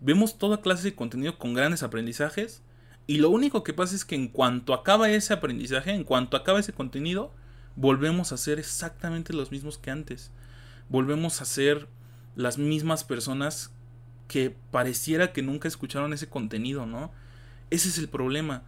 vemos 0.00 0.38
toda 0.38 0.62
clase 0.62 0.84
de 0.84 0.94
contenido 0.94 1.38
con 1.38 1.52
grandes 1.52 1.82
aprendizajes 1.82 2.62
y 3.06 3.18
lo 3.18 3.30
único 3.30 3.64
que 3.64 3.74
pasa 3.74 3.96
es 3.96 4.04
que 4.04 4.14
en 4.14 4.28
cuanto 4.28 4.72
acaba 4.72 5.10
ese 5.10 5.32
aprendizaje, 5.32 5.92
en 5.92 6.04
cuanto 6.04 6.36
acaba 6.36 6.60
ese 6.60 6.72
contenido, 6.72 7.32
volvemos 7.74 8.30
a 8.30 8.36
ser 8.36 8.58
exactamente 8.58 9.32
los 9.32 9.50
mismos 9.50 9.78
que 9.78 9.90
antes. 9.90 10.30
Volvemos 10.88 11.40
a 11.40 11.44
ser 11.44 11.88
las 12.36 12.56
mismas 12.56 13.02
personas 13.02 13.72
que 14.28 14.54
pareciera 14.70 15.32
que 15.32 15.42
nunca 15.42 15.66
escucharon 15.66 16.12
ese 16.12 16.28
contenido, 16.28 16.86
¿no? 16.86 17.10
Ese 17.70 17.88
es 17.88 17.98
el 17.98 18.08
problema. 18.08 18.62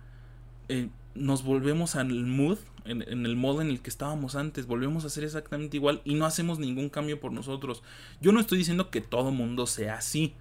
Eh, 0.68 0.88
nos 1.14 1.44
volvemos 1.44 1.94
al 1.94 2.08
mood, 2.12 2.58
en, 2.84 3.02
el 3.26 3.36
modo 3.36 3.62
en 3.62 3.68
el 3.68 3.80
que 3.80 3.90
estábamos 3.90 4.34
antes, 4.34 4.66
volvemos 4.66 5.04
a 5.04 5.10
ser 5.10 5.24
exactamente 5.24 5.76
igual 5.76 6.00
y 6.04 6.14
no 6.14 6.26
hacemos 6.26 6.58
ningún 6.58 6.88
cambio 6.88 7.20
por 7.20 7.32
nosotros. 7.32 7.82
Yo 8.20 8.32
no 8.32 8.40
estoy 8.40 8.58
diciendo 8.58 8.90
que 8.90 9.00
todo 9.00 9.30
mundo 9.30 9.66
sea 9.66 9.96
así. 9.96 10.34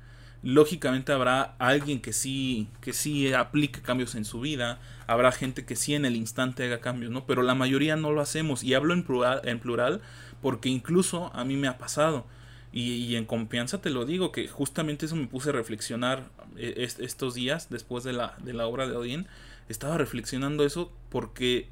Lógicamente 0.44 1.12
habrá 1.12 1.56
alguien 1.60 2.02
que 2.02 2.14
sí, 2.14 2.68
que 2.82 2.94
sí 2.94 3.32
aplique 3.32 3.82
cambios 3.82 4.16
en 4.16 4.26
su 4.26 4.40
vida, 4.40 4.80
habrá 5.06 5.32
gente 5.32 5.66
que 5.66 5.76
sí 5.76 5.94
en 5.94 6.04
el 6.04 6.16
instante 6.16 6.64
haga 6.64 6.80
cambios, 6.80 7.12
¿no? 7.12 7.28
Pero 7.28 7.44
la 7.44 7.54
mayoría 7.54 7.96
no 7.96 8.12
lo 8.12 8.22
hacemos. 8.22 8.64
Y 8.64 8.74
hablo 8.74 8.94
en 8.94 9.04
plural, 9.04 9.42
en 9.44 9.60
plural 9.60 10.02
porque 10.42 10.70
incluso 10.70 11.32
a 11.34 11.46
mí 11.46 11.56
me 11.56 11.68
ha 11.68 11.78
pasado. 11.78 12.26
Y, 12.74 13.16
en 13.18 13.26
confianza 13.26 13.82
te 13.82 13.90
lo 13.90 14.06
digo, 14.06 14.32
que 14.32 14.48
justamente 14.48 15.06
eso 15.06 15.18
me 15.18 15.28
puse 15.28 15.50
a 15.50 15.52
reflexionar 15.52 16.30
eh, 16.56 16.88
estos 17.00 17.34
días 17.34 17.70
después 17.70 18.06
de 18.06 18.14
la, 18.14 18.36
de 18.42 18.54
la 18.54 18.66
obra 18.66 18.88
de 18.88 18.96
Odín. 18.96 19.28
Estaba 19.68 19.98
reflexionando 19.98 20.66
eso 20.66 20.92
porque 21.10 21.68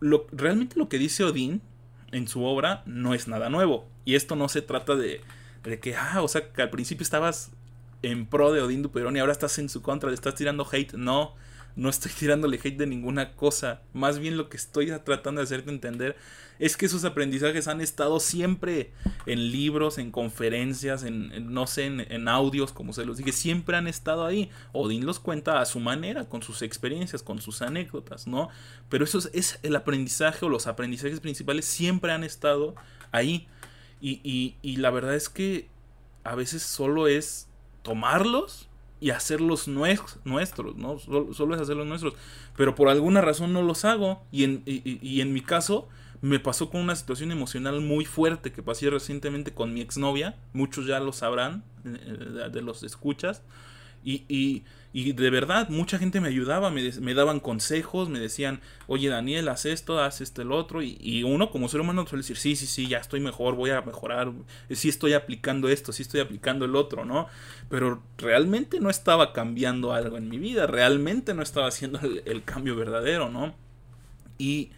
lo, 0.00 0.26
realmente 0.32 0.78
lo 0.78 0.88
que 0.88 0.98
dice 0.98 1.24
Odín 1.24 1.62
en 2.12 2.26
su 2.26 2.44
obra 2.44 2.82
no 2.86 3.14
es 3.14 3.28
nada 3.28 3.48
nuevo. 3.48 3.86
Y 4.04 4.14
esto 4.14 4.34
no 4.34 4.48
se 4.48 4.62
trata 4.62 4.96
de, 4.96 5.20
de 5.62 5.78
que, 5.78 5.94
ah, 5.94 6.22
o 6.22 6.28
sea, 6.28 6.52
que 6.52 6.62
al 6.62 6.70
principio 6.70 7.02
estabas 7.02 7.52
en 8.02 8.26
pro 8.26 8.52
de 8.52 8.62
Odín 8.62 8.82
Duperón 8.82 9.16
y 9.16 9.20
ahora 9.20 9.32
estás 9.32 9.58
en 9.58 9.68
su 9.68 9.82
contra, 9.82 10.08
le 10.08 10.14
estás 10.14 10.34
tirando 10.34 10.66
hate. 10.70 10.94
No, 10.94 11.34
no 11.76 11.88
estoy 11.88 12.12
tirándole 12.12 12.58
hate 12.62 12.76
de 12.76 12.86
ninguna 12.86 13.34
cosa. 13.34 13.82
Más 13.92 14.18
bien 14.18 14.36
lo 14.36 14.48
que 14.48 14.56
estoy 14.56 14.86
tratando 15.04 15.40
de 15.40 15.44
hacerte 15.44 15.70
entender 15.70 16.16
es 16.58 16.76
que 16.76 16.86
esos 16.86 17.04
aprendizajes 17.04 17.68
han 17.68 17.80
estado 17.80 18.20
siempre 18.20 18.92
en 19.24 19.50
libros, 19.50 19.96
en 19.96 20.10
conferencias, 20.10 21.04
en, 21.04 21.52
no 21.52 21.66
sé, 21.66 21.86
en, 21.86 22.28
audios, 22.28 22.72
como 22.72 22.92
se 22.92 23.06
los 23.06 23.16
dije, 23.16 23.32
siempre 23.32 23.78
han 23.78 23.86
estado 23.86 24.26
ahí. 24.26 24.50
Odín 24.72 25.06
los 25.06 25.20
cuenta 25.20 25.60
a 25.60 25.64
su 25.64 25.80
manera, 25.80 26.28
con 26.28 26.42
sus 26.42 26.60
experiencias, 26.60 27.22
con 27.22 27.40
sus 27.40 27.62
anécdotas, 27.62 28.26
¿no? 28.26 28.50
Pero 28.90 29.04
eso 29.04 29.20
es, 29.32 29.58
el 29.62 29.74
aprendizaje 29.74 30.44
o 30.44 30.50
los 30.50 30.66
aprendizajes 30.66 31.20
principales 31.20 31.64
siempre 31.64 32.12
han 32.12 32.24
estado 32.24 32.74
ahí. 33.10 33.48
Y, 34.02 34.20
y, 34.22 34.56
y 34.60 34.76
la 34.76 34.90
verdad 34.90 35.14
es 35.14 35.30
que 35.30 35.66
a 36.24 36.34
veces 36.34 36.62
solo 36.62 37.08
es 37.08 37.48
tomarlos 37.82 38.69
y 39.00 39.10
hacerlos 39.10 39.66
nuestros, 39.66 40.76
¿no? 40.76 40.98
Solo, 40.98 41.54
es 41.54 41.60
hacerlos 41.60 41.86
nuestros. 41.86 42.14
Pero 42.56 42.74
por 42.74 42.88
alguna 42.88 43.20
razón 43.20 43.52
no 43.52 43.62
los 43.62 43.84
hago. 43.84 44.22
Y 44.30 44.44
en, 44.44 44.62
y, 44.66 45.20
en 45.20 45.32
mi 45.32 45.40
caso, 45.40 45.88
me 46.20 46.38
pasó 46.38 46.70
con 46.70 46.82
una 46.82 46.94
situación 46.94 47.32
emocional 47.32 47.80
muy 47.80 48.04
fuerte 48.04 48.52
que 48.52 48.62
pasé 48.62 48.90
recientemente 48.90 49.52
con 49.54 49.72
mi 49.72 49.80
exnovia. 49.80 50.36
Muchos 50.52 50.86
ya 50.86 51.00
lo 51.00 51.12
sabrán, 51.12 51.64
eh, 51.84 52.50
de 52.52 52.62
los 52.62 52.82
escuchas. 52.82 53.42
Y, 54.04 54.24
y, 54.28 54.64
de 54.92 55.30
verdad, 55.30 55.68
mucha 55.68 55.98
gente 55.98 56.20
me 56.20 56.28
ayudaba, 56.28 56.70
me, 56.70 56.90
me, 57.00 57.14
daban 57.14 57.38
consejos, 57.38 58.08
me 58.08 58.18
decían, 58.18 58.60
oye 58.88 59.08
Daniel, 59.08 59.48
haz 59.48 59.64
esto, 59.64 60.00
haz 60.00 60.20
esto, 60.20 60.42
el 60.42 60.50
otro. 60.50 60.82
Y, 60.82 61.22
uno 61.22 61.50
como 61.50 61.68
ser 61.68 61.80
humano 61.80 62.06
suele 62.06 62.22
decir, 62.22 62.36
sí, 62.36 62.56
sí, 62.56 62.66
sí, 62.66 62.88
ya 62.88 62.98
estoy 62.98 63.20
mejor, 63.20 63.54
voy 63.54 63.70
a 63.70 63.82
mejorar, 63.82 64.32
sí 64.70 64.88
estoy 64.88 65.12
aplicando 65.12 65.68
esto, 65.68 65.92
sí 65.92 66.02
estoy 66.02 66.20
aplicando 66.20 66.64
el 66.64 66.74
otro, 66.74 67.04
¿no? 67.04 67.28
Pero 67.68 68.02
realmente 68.18 68.80
no 68.80 68.90
estaba 68.90 69.32
cambiando 69.32 69.92
algo 69.92 70.16
en 70.16 70.28
mi 70.28 70.38
vida, 70.38 70.66
realmente 70.66 71.34
no 71.34 71.42
estaba 71.42 71.68
haciendo 71.68 72.00
el, 72.00 72.22
el 72.26 72.42
cambio 72.42 72.74
verdadero, 72.74 73.30
¿no? 73.30 73.54
Y, 74.38 74.70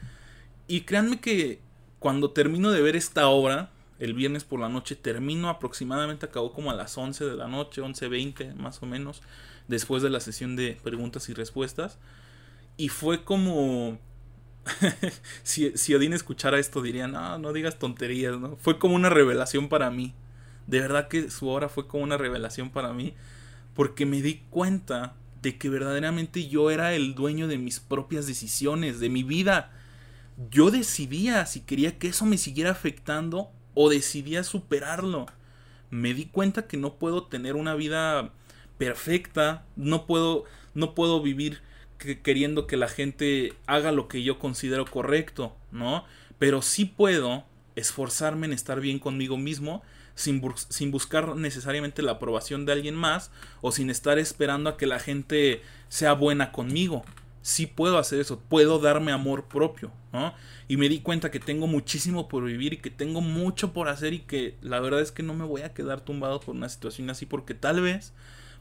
y 0.69 0.83
créanme 0.83 1.21
que 1.21 1.61
cuando 1.99 2.33
termino 2.33 2.71
de 2.71 2.83
ver 2.83 2.97
esta 2.97 3.29
obra, 3.29 3.71
el 4.03 4.15
viernes 4.15 4.43
por 4.43 4.59
la 4.59 4.69
noche. 4.69 4.97
Termino 4.97 5.49
aproximadamente, 5.49 6.27
acabó 6.27 6.53
como 6.53 6.73
a 6.73 6.75
las 6.75 6.99
11 6.99 7.25
de 7.25 7.37
la 7.37 7.47
noche, 7.47 7.81
11.20 7.81 8.55
más 8.57 8.83
o 8.83 8.87
menos, 8.87 9.23
después 9.73 10.03
de 10.03 10.11
la 10.11 10.21
sesión 10.21 10.55
de 10.55 10.79
preguntas 10.83 11.29
y 11.29 11.35
respuestas. 11.35 11.99
Y 12.77 12.89
fue 12.89 13.25
como... 13.25 13.99
si, 15.43 15.77
si 15.77 15.95
Odín 15.95 16.13
escuchara 16.13 16.61
esto 16.61 16.83
diría, 16.83 17.09
no, 17.09 17.39
no 17.39 17.53
digas 17.53 17.81
tonterías, 17.81 18.39
¿no? 18.39 18.57
Fue 18.57 18.79
como 18.79 18.95
una 18.95 19.11
revelación 19.11 19.69
para 19.69 19.91
mí. 19.91 20.15
De 20.69 20.79
verdad 20.79 21.09
que 21.09 21.31
su 21.31 21.49
obra 21.49 21.69
fue 21.69 21.89
como 21.89 22.05
una 22.05 22.17
revelación 22.17 22.71
para 22.71 22.93
mí. 22.93 23.15
Porque 23.75 24.07
me 24.07 24.23
di 24.23 24.45
cuenta 24.51 25.17
de 25.41 25.59
que 25.59 25.69
verdaderamente 25.69 26.47
yo 26.49 26.71
era 26.71 26.95
el 26.95 27.15
dueño 27.15 27.49
de 27.49 27.59
mis 27.59 27.81
propias 27.81 28.27
decisiones, 28.27 29.01
de 29.01 29.09
mi 29.09 29.25
vida. 29.25 29.73
Yo 30.51 30.71
decidía 30.71 31.47
si 31.47 31.61
quería 31.61 31.99
que 31.99 32.09
eso 32.09 32.27
me 32.27 32.39
siguiera 32.39 32.71
afectando 32.71 33.51
o 33.75 33.91
decidí 33.91 34.43
superarlo. 34.45 35.27
Me 35.91 36.15
di 36.15 36.27
cuenta 36.27 36.67
que 36.67 36.77
no 36.77 36.95
puedo 36.95 37.25
tener 37.25 37.57
una 37.57 37.75
vida 37.75 38.33
perfecta, 38.79 39.65
no 39.77 40.07
puedo 40.07 40.45
no 40.75 40.95
puedo 40.95 41.21
vivir 41.21 41.61
queriendo 42.23 42.67
que 42.67 42.77
la 42.77 42.89
gente 42.89 43.53
haga 43.67 43.93
lo 43.93 44.09
que 44.09 44.23
yo 44.23 44.39
considero 44.39 44.87
correcto, 44.87 45.55
¿no? 45.71 46.05
Pero 46.39 46.63
sí 46.63 46.85
puedo 46.85 47.45
esforzarme 47.77 48.47
en 48.47 48.53
estar 48.53 48.81
bien 48.81 48.99
conmigo 48.99 49.37
mismo 49.37 49.83
sin, 50.15 50.43
sin, 50.69 50.91
buscar 50.91 51.37
necesariamente 51.37 52.03
la 52.03 52.13
aprobación 52.13 52.67
de 52.67 52.73
alguien 52.73 52.95
más 52.95 53.31
o 53.61 53.71
sin 53.71 53.89
estar 53.89 54.19
esperando 54.19 54.71
a 54.71 54.77
que 54.77 54.87
la 54.87 54.99
gente 54.99 55.63
sea 55.89 56.15
buena 56.15 56.53
conmigo 56.53 57.05
sí 57.43 57.67
puedo 57.67 57.99
hacer 57.99 58.21
eso, 58.21 58.41
puedo 58.41 58.79
darme 58.79 59.13
amor 59.13 59.45
propio, 59.45 59.91
¿no? 60.13 60.33
Y 60.69 60.77
me 60.77 60.89
di 60.89 61.01
cuenta 61.01 61.31
que 61.31 61.41
tengo 61.41 61.67
muchísimo 61.67 62.29
por 62.29 62.45
vivir 62.45 62.73
y 62.73 62.77
que 62.79 62.91
tengo 62.91 63.21
mucho 63.21 63.73
por 63.73 63.89
hacer 63.89 64.15
y 64.15 64.21
que 64.21 64.57
la 64.63 64.81
verdad 64.81 65.01
es 65.01 65.13
que 65.13 65.25
no 65.25 65.35
me 65.35 65.45
voy 65.45 65.63
a 65.63 65.75
quedar 65.75 66.01
tumbado 66.01 66.41
por 66.41 66.55
una 66.55 66.69
situación 66.69 67.11
así 67.11 67.27
porque 67.27 67.55
tal 67.55 67.81
vez 67.81 68.15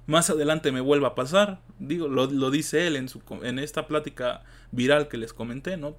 más 0.08 0.30
adelante 0.30 0.72
me 0.72 0.82
vuelva 0.82 1.10
a 1.10 1.16
pasar. 1.16 1.62
Digo, 1.80 2.08
lo, 2.08 2.52
dice 2.52 2.88
él 2.88 2.96
en, 2.96 3.10
su, 3.10 3.22
en 3.44 3.60
esta 3.60 3.88
plática 3.88 4.44
viral 4.72 5.08
que 5.08 5.18
les 5.18 5.34
comenté, 5.34 5.78
¿no? 5.78 5.96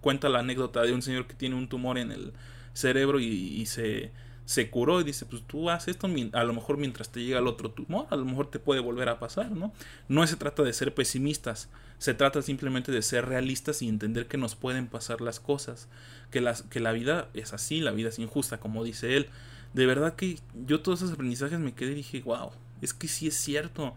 cuenta 0.00 0.28
la 0.28 0.40
anécdota 0.40 0.82
de 0.82 0.92
un 0.92 1.02
señor 1.02 1.26
que 1.26 1.34
tiene 1.34 1.56
un 1.56 1.68
tumor 1.68 1.98
en 1.98 2.12
el 2.12 2.32
cerebro 2.72 3.20
y 3.20 3.64
se 3.66 4.12
se 4.50 4.68
curó 4.68 5.00
y 5.00 5.04
dice, 5.04 5.26
pues 5.26 5.44
tú 5.46 5.70
haces 5.70 5.94
esto, 5.94 6.08
a 6.32 6.42
lo 6.42 6.52
mejor 6.52 6.76
mientras 6.76 7.12
te 7.12 7.22
llega 7.22 7.38
el 7.38 7.46
otro 7.46 7.70
tumor, 7.70 8.08
a 8.10 8.16
lo 8.16 8.24
mejor 8.24 8.50
te 8.50 8.58
puede 8.58 8.80
volver 8.80 9.08
a 9.08 9.20
pasar, 9.20 9.52
¿no? 9.52 9.72
No 10.08 10.26
se 10.26 10.34
trata 10.34 10.64
de 10.64 10.72
ser 10.72 10.92
pesimistas, 10.92 11.68
se 11.98 12.14
trata 12.14 12.42
simplemente 12.42 12.90
de 12.90 13.00
ser 13.02 13.26
realistas 13.26 13.80
y 13.80 13.88
entender 13.88 14.26
que 14.26 14.38
nos 14.38 14.56
pueden 14.56 14.88
pasar 14.88 15.20
las 15.20 15.38
cosas, 15.38 15.88
que, 16.32 16.40
las, 16.40 16.62
que 16.62 16.80
la 16.80 16.90
vida 16.90 17.28
es 17.32 17.52
así, 17.52 17.80
la 17.80 17.92
vida 17.92 18.08
es 18.08 18.18
injusta, 18.18 18.58
como 18.58 18.82
dice 18.82 19.16
él. 19.16 19.28
De 19.72 19.86
verdad 19.86 20.16
que 20.16 20.40
yo 20.66 20.80
todos 20.80 21.02
esos 21.02 21.12
aprendizajes 21.12 21.60
me 21.60 21.72
quedé 21.72 21.92
y 21.92 21.94
dije, 21.94 22.20
wow, 22.22 22.50
es 22.82 22.94
que 22.94 23.08
sí 23.08 23.26
es 23.26 23.36
cierto, 23.36 23.94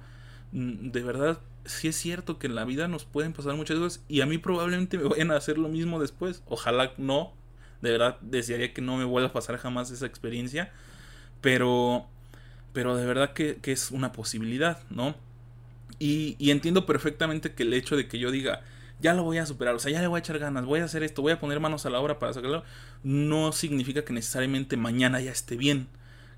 mm, 0.51 0.91
de 0.91 1.03
verdad 1.03 1.39
sí 1.65 1.87
es 1.87 1.95
cierto 1.95 2.39
que 2.39 2.47
en 2.47 2.55
la 2.55 2.65
vida 2.65 2.87
nos 2.87 3.05
pueden 3.05 3.33
pasar 3.33 3.55
muchas 3.55 3.77
cosas 3.77 4.03
y 4.09 4.21
a 4.21 4.25
mí 4.25 4.37
probablemente 4.37 4.97
me 4.97 5.05
vayan 5.05 5.31
a 5.31 5.37
hacer 5.37 5.57
lo 5.57 5.69
mismo 5.69 5.99
después, 5.99 6.43
ojalá 6.47 6.93
no, 6.97 7.33
de 7.83 7.91
verdad 7.91 8.17
desearía 8.21 8.73
que 8.73 8.81
no 8.81 8.95
me 8.95 9.03
vuelva 9.03 9.29
a 9.29 9.33
pasar 9.33 9.57
jamás 9.57 9.91
esa 9.91 10.05
experiencia. 10.05 10.71
Pero, 11.41 12.07
pero 12.71 12.95
de 12.95 13.05
verdad 13.05 13.33
que, 13.33 13.59
es 13.65 13.91
una 13.91 14.13
posibilidad, 14.13 14.81
¿no? 14.89 15.15
Y, 15.99 16.37
y, 16.39 16.51
entiendo 16.51 16.85
perfectamente 16.85 17.53
que 17.53 17.63
el 17.63 17.73
hecho 17.73 17.97
de 17.97 18.07
que 18.07 18.17
yo 18.17 18.31
diga, 18.31 18.61
ya 19.01 19.13
lo 19.13 19.23
voy 19.23 19.37
a 19.37 19.45
superar, 19.45 19.75
o 19.75 19.79
sea, 19.79 19.91
ya 19.91 20.01
le 20.01 20.07
voy 20.07 20.17
a 20.17 20.19
echar 20.19 20.39
ganas, 20.39 20.65
voy 20.65 20.79
a 20.79 20.85
hacer 20.85 21.03
esto, 21.03 21.21
voy 21.21 21.33
a 21.33 21.39
poner 21.39 21.59
manos 21.59 21.85
a 21.85 21.89
la 21.89 21.99
obra 21.99 22.19
para 22.19 22.31
sacarlo, 22.31 22.63
no 23.03 23.51
significa 23.51 24.05
que 24.05 24.13
necesariamente 24.13 24.77
mañana 24.77 25.19
ya 25.19 25.31
esté 25.31 25.57
bien, 25.57 25.87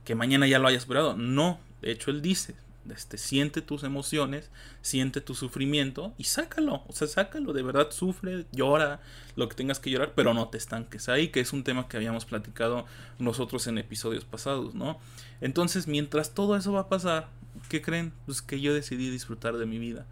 que 0.04 0.16
mañana 0.16 0.48
ya 0.48 0.58
lo 0.58 0.68
haya 0.68 0.80
superado. 0.80 1.16
No, 1.16 1.60
de 1.86 1.92
hecho 1.92 2.12
él 2.12 2.22
dice, 2.22 2.56
este, 2.90 3.18
siente 3.18 3.62
tus 3.62 3.84
emociones, 3.84 4.50
siente 4.82 5.22
tu 5.22 5.36
sufrimiento 5.36 6.14
y 6.18 6.26
sácalo, 6.26 6.84
o 6.88 6.94
sea, 6.94 7.08
sácalo, 7.08 7.54
de 7.54 7.64
verdad 7.64 7.92
sufre, 7.92 8.46
llora, 8.52 9.02
lo 9.36 9.48
que 9.50 9.56
tengas 9.56 9.80
que 9.80 9.90
llorar, 9.90 10.14
pero 10.16 10.34
no 10.34 10.50
te 10.50 10.58
estanques 10.58 11.10
ahí, 11.10 11.30
que 11.30 11.40
es 11.40 11.54
un 11.54 11.64
tema 11.64 11.88
que 11.88 11.98
habíamos 11.98 12.26
platicado 12.26 12.86
nosotros 13.20 13.68
en 13.68 13.78
episodios 13.78 14.26
pasados, 14.26 14.76
¿no? 14.76 15.00
Entonces, 15.42 15.88
mientras 15.88 16.34
todo 16.34 16.56
eso 16.56 16.74
va 16.74 16.82
a 16.82 16.90
pasar, 16.90 17.30
¿qué 17.70 17.82
creen? 17.82 18.14
Pues 18.26 18.42
que 18.42 18.60
yo 18.60 18.74
decidí 18.74 19.10
disfrutar 19.10 19.58
de 19.58 19.66
mi 19.66 19.80
vida 19.80 20.06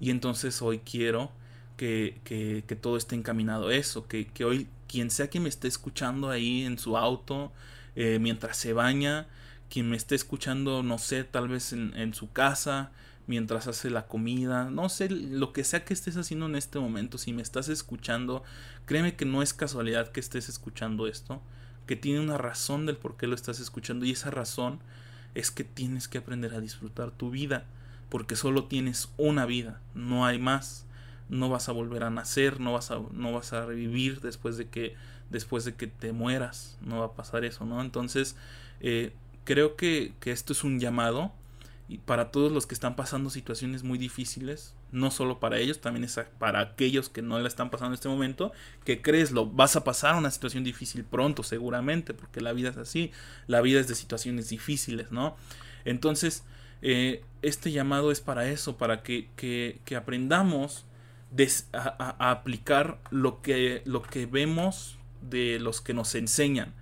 y 0.00 0.10
entonces 0.10 0.60
hoy 0.62 0.80
quiero 0.80 1.30
que, 1.76 2.20
que, 2.24 2.76
todo 2.76 2.96
esté 2.96 3.16
encaminado 3.16 3.68
a 3.68 3.74
eso, 3.74 4.06
que, 4.06 4.26
que, 4.26 4.44
hoy 4.44 4.68
quien 4.88 5.10
sea 5.10 5.28
que 5.28 5.40
me 5.40 5.48
esté 5.48 5.68
escuchando 5.68 6.30
ahí 6.30 6.62
en 6.62 6.78
su 6.78 6.96
auto, 6.96 7.52
eh, 7.96 8.18
mientras 8.20 8.56
se 8.56 8.72
baña, 8.72 9.26
quien 9.70 9.88
me 9.90 9.96
esté 9.96 10.14
escuchando, 10.14 10.82
no 10.82 10.98
sé, 10.98 11.24
tal 11.24 11.48
vez 11.48 11.72
en, 11.72 12.14
su 12.14 12.30
casa, 12.32 12.90
mientras 13.26 13.66
hace 13.66 13.90
la 13.90 14.06
comida, 14.06 14.70
no 14.70 14.88
sé, 14.88 15.10
lo 15.10 15.52
que 15.52 15.64
sea 15.64 15.84
que 15.84 15.94
estés 15.94 16.16
haciendo 16.16 16.46
en 16.46 16.56
este 16.56 16.78
momento, 16.78 17.18
si 17.18 17.32
me 17.32 17.42
estás 17.42 17.68
escuchando, 17.68 18.44
créeme 18.84 19.16
que 19.16 19.24
no 19.24 19.42
es 19.42 19.54
casualidad 19.54 20.12
que 20.12 20.20
estés 20.20 20.48
escuchando 20.48 21.06
esto, 21.06 21.42
que 21.86 21.96
tiene 21.96 22.20
una 22.20 22.38
razón 22.38 22.86
del 22.86 22.96
por 22.96 23.16
qué 23.16 23.26
lo 23.26 23.34
estás 23.34 23.60
escuchando 23.60 24.06
y 24.06 24.12
esa 24.12 24.30
razón 24.30 24.80
es 25.34 25.50
que 25.50 25.64
tienes 25.64 26.08
que 26.08 26.18
aprender 26.18 26.54
a 26.54 26.60
disfrutar 26.60 27.10
tu 27.10 27.30
vida, 27.30 27.64
porque 28.08 28.36
solo 28.36 28.64
tienes 28.64 29.08
una 29.16 29.46
vida, 29.46 29.80
no 29.94 30.26
hay 30.26 30.38
más. 30.38 30.84
No 31.28 31.48
vas 31.48 31.68
a 31.68 31.72
volver 31.72 32.04
a 32.04 32.10
nacer, 32.10 32.60
no 32.60 32.74
vas 32.74 32.92
a, 32.92 33.00
no 33.10 33.32
vas 33.32 33.52
a 33.52 33.66
revivir 33.66 34.20
después 34.20 34.56
de 34.56 34.68
que 34.68 34.94
después 35.30 35.64
de 35.64 35.74
que 35.74 35.86
te 35.86 36.12
mueras, 36.12 36.78
no 36.80 37.00
va 37.00 37.06
a 37.06 37.12
pasar 37.12 37.44
eso, 37.44 37.64
¿no? 37.64 37.80
Entonces, 37.80 38.36
eh, 38.80 39.12
creo 39.46 39.76
que, 39.76 40.12
que 40.20 40.32
esto 40.32 40.52
es 40.52 40.64
un 40.64 40.78
llamado 40.78 41.32
para 42.04 42.32
todos 42.32 42.50
los 42.50 42.66
que 42.66 42.74
están 42.74 42.96
pasando 42.96 43.30
situaciones 43.30 43.84
muy 43.84 43.96
difíciles, 43.96 44.74
no 44.90 45.12
solo 45.12 45.38
para 45.38 45.58
ellos, 45.58 45.80
también 45.80 46.02
es 46.02 46.20
para 46.38 46.60
aquellos 46.60 47.08
que 47.08 47.22
no 47.22 47.38
la 47.38 47.46
están 47.46 47.70
pasando 47.70 47.92
en 47.92 47.94
este 47.94 48.08
momento, 48.08 48.52
que 48.84 49.00
crees 49.00 49.30
lo 49.30 49.46
vas 49.46 49.76
a 49.76 49.84
pasar 49.84 50.16
una 50.16 50.32
situación 50.32 50.64
difícil 50.64 51.04
pronto, 51.04 51.44
seguramente, 51.44 52.12
porque 52.12 52.40
la 52.40 52.52
vida 52.52 52.70
es 52.70 52.76
así, 52.76 53.12
la 53.46 53.60
vida 53.60 53.78
es 53.78 53.86
de 53.86 53.94
situaciones 53.94 54.48
difíciles, 54.48 55.12
¿no? 55.12 55.36
Entonces, 55.84 56.42
eh, 56.82 57.22
este 57.42 57.70
llamado 57.70 58.10
es 58.10 58.20
para 58.20 58.48
eso, 58.48 58.76
para 58.76 59.04
que, 59.04 59.28
que, 59.36 59.80
que 59.84 59.94
aprendamos 59.94 60.86
a, 61.72 62.16
a, 62.18 62.30
aplicar 62.32 62.98
lo 63.10 63.42
que, 63.42 63.82
lo 63.84 64.02
que 64.02 64.26
vemos 64.26 64.98
de 65.20 65.60
los 65.60 65.80
que 65.80 65.94
nos 65.94 66.16
enseñan 66.16 66.74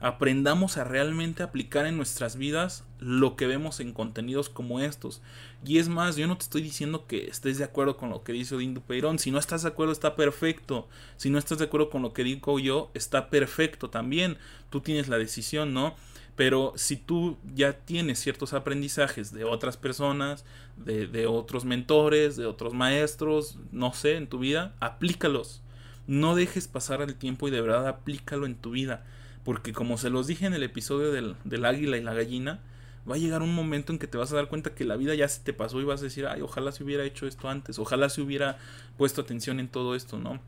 aprendamos 0.00 0.78
a 0.78 0.84
realmente 0.84 1.42
aplicar 1.42 1.84
en 1.84 1.98
nuestras 1.98 2.36
vidas 2.36 2.84
lo 2.98 3.36
que 3.36 3.46
vemos 3.46 3.80
en 3.80 3.92
contenidos 3.92 4.48
como 4.48 4.80
estos. 4.80 5.20
Y 5.64 5.78
es 5.78 5.88
más, 5.88 6.16
yo 6.16 6.26
no 6.26 6.38
te 6.38 6.44
estoy 6.44 6.62
diciendo 6.62 7.06
que 7.06 7.26
estés 7.26 7.58
de 7.58 7.64
acuerdo 7.64 7.98
con 7.98 8.08
lo 8.08 8.24
que 8.24 8.32
dice 8.32 8.54
Odín 8.54 8.72
Dupeirón. 8.72 9.18
Si 9.18 9.30
no 9.30 9.38
estás 9.38 9.62
de 9.62 9.68
acuerdo, 9.68 9.92
está 9.92 10.16
perfecto. 10.16 10.88
Si 11.18 11.28
no 11.28 11.38
estás 11.38 11.58
de 11.58 11.66
acuerdo 11.66 11.90
con 11.90 12.00
lo 12.00 12.14
que 12.14 12.24
digo 12.24 12.58
yo, 12.58 12.90
está 12.94 13.28
perfecto 13.28 13.90
también. 13.90 14.38
Tú 14.70 14.80
tienes 14.80 15.08
la 15.08 15.18
decisión, 15.18 15.74
¿no? 15.74 15.94
Pero 16.34 16.72
si 16.76 16.96
tú 16.96 17.36
ya 17.54 17.74
tienes 17.74 18.18
ciertos 18.18 18.54
aprendizajes 18.54 19.32
de 19.32 19.44
otras 19.44 19.76
personas, 19.76 20.46
de, 20.78 21.06
de 21.06 21.26
otros 21.26 21.66
mentores, 21.66 22.36
de 22.36 22.46
otros 22.46 22.72
maestros, 22.72 23.58
no 23.70 23.92
sé, 23.92 24.16
en 24.16 24.28
tu 24.28 24.38
vida, 24.38 24.74
aplícalos. 24.80 25.60
No 26.06 26.34
dejes 26.34 26.68
pasar 26.68 27.02
el 27.02 27.16
tiempo 27.16 27.48
y 27.48 27.50
de 27.50 27.60
verdad 27.60 27.86
aplícalo 27.86 28.46
en 28.46 28.54
tu 28.54 28.70
vida 28.70 29.04
porque 29.44 29.72
como 29.72 29.98
se 29.98 30.10
los 30.10 30.26
dije 30.26 30.46
en 30.46 30.54
el 30.54 30.62
episodio 30.62 31.12
del, 31.12 31.36
del 31.44 31.64
águila 31.64 31.96
y 31.96 32.02
la 32.02 32.14
gallina, 32.14 32.60
va 33.08 33.14
a 33.14 33.18
llegar 33.18 33.42
un 33.42 33.54
momento 33.54 33.92
en 33.92 33.98
que 33.98 34.06
te 34.06 34.18
vas 34.18 34.32
a 34.32 34.36
dar 34.36 34.48
cuenta 34.48 34.74
que 34.74 34.84
la 34.84 34.96
vida 34.96 35.14
ya 35.14 35.28
se 35.28 35.40
te 35.40 35.52
pasó 35.52 35.80
y 35.80 35.84
vas 35.84 36.00
a 36.00 36.04
decir, 36.04 36.26
ay, 36.26 36.42
ojalá 36.42 36.72
se 36.72 36.84
hubiera 36.84 37.04
hecho 37.04 37.26
esto 37.26 37.48
antes, 37.48 37.78
ojalá 37.78 38.08
se 38.08 38.20
hubiera 38.20 38.58
puesto 38.96 39.22
atención 39.22 39.60
en 39.60 39.68
todo 39.68 39.94
esto, 39.94 40.18
¿no? 40.18 40.40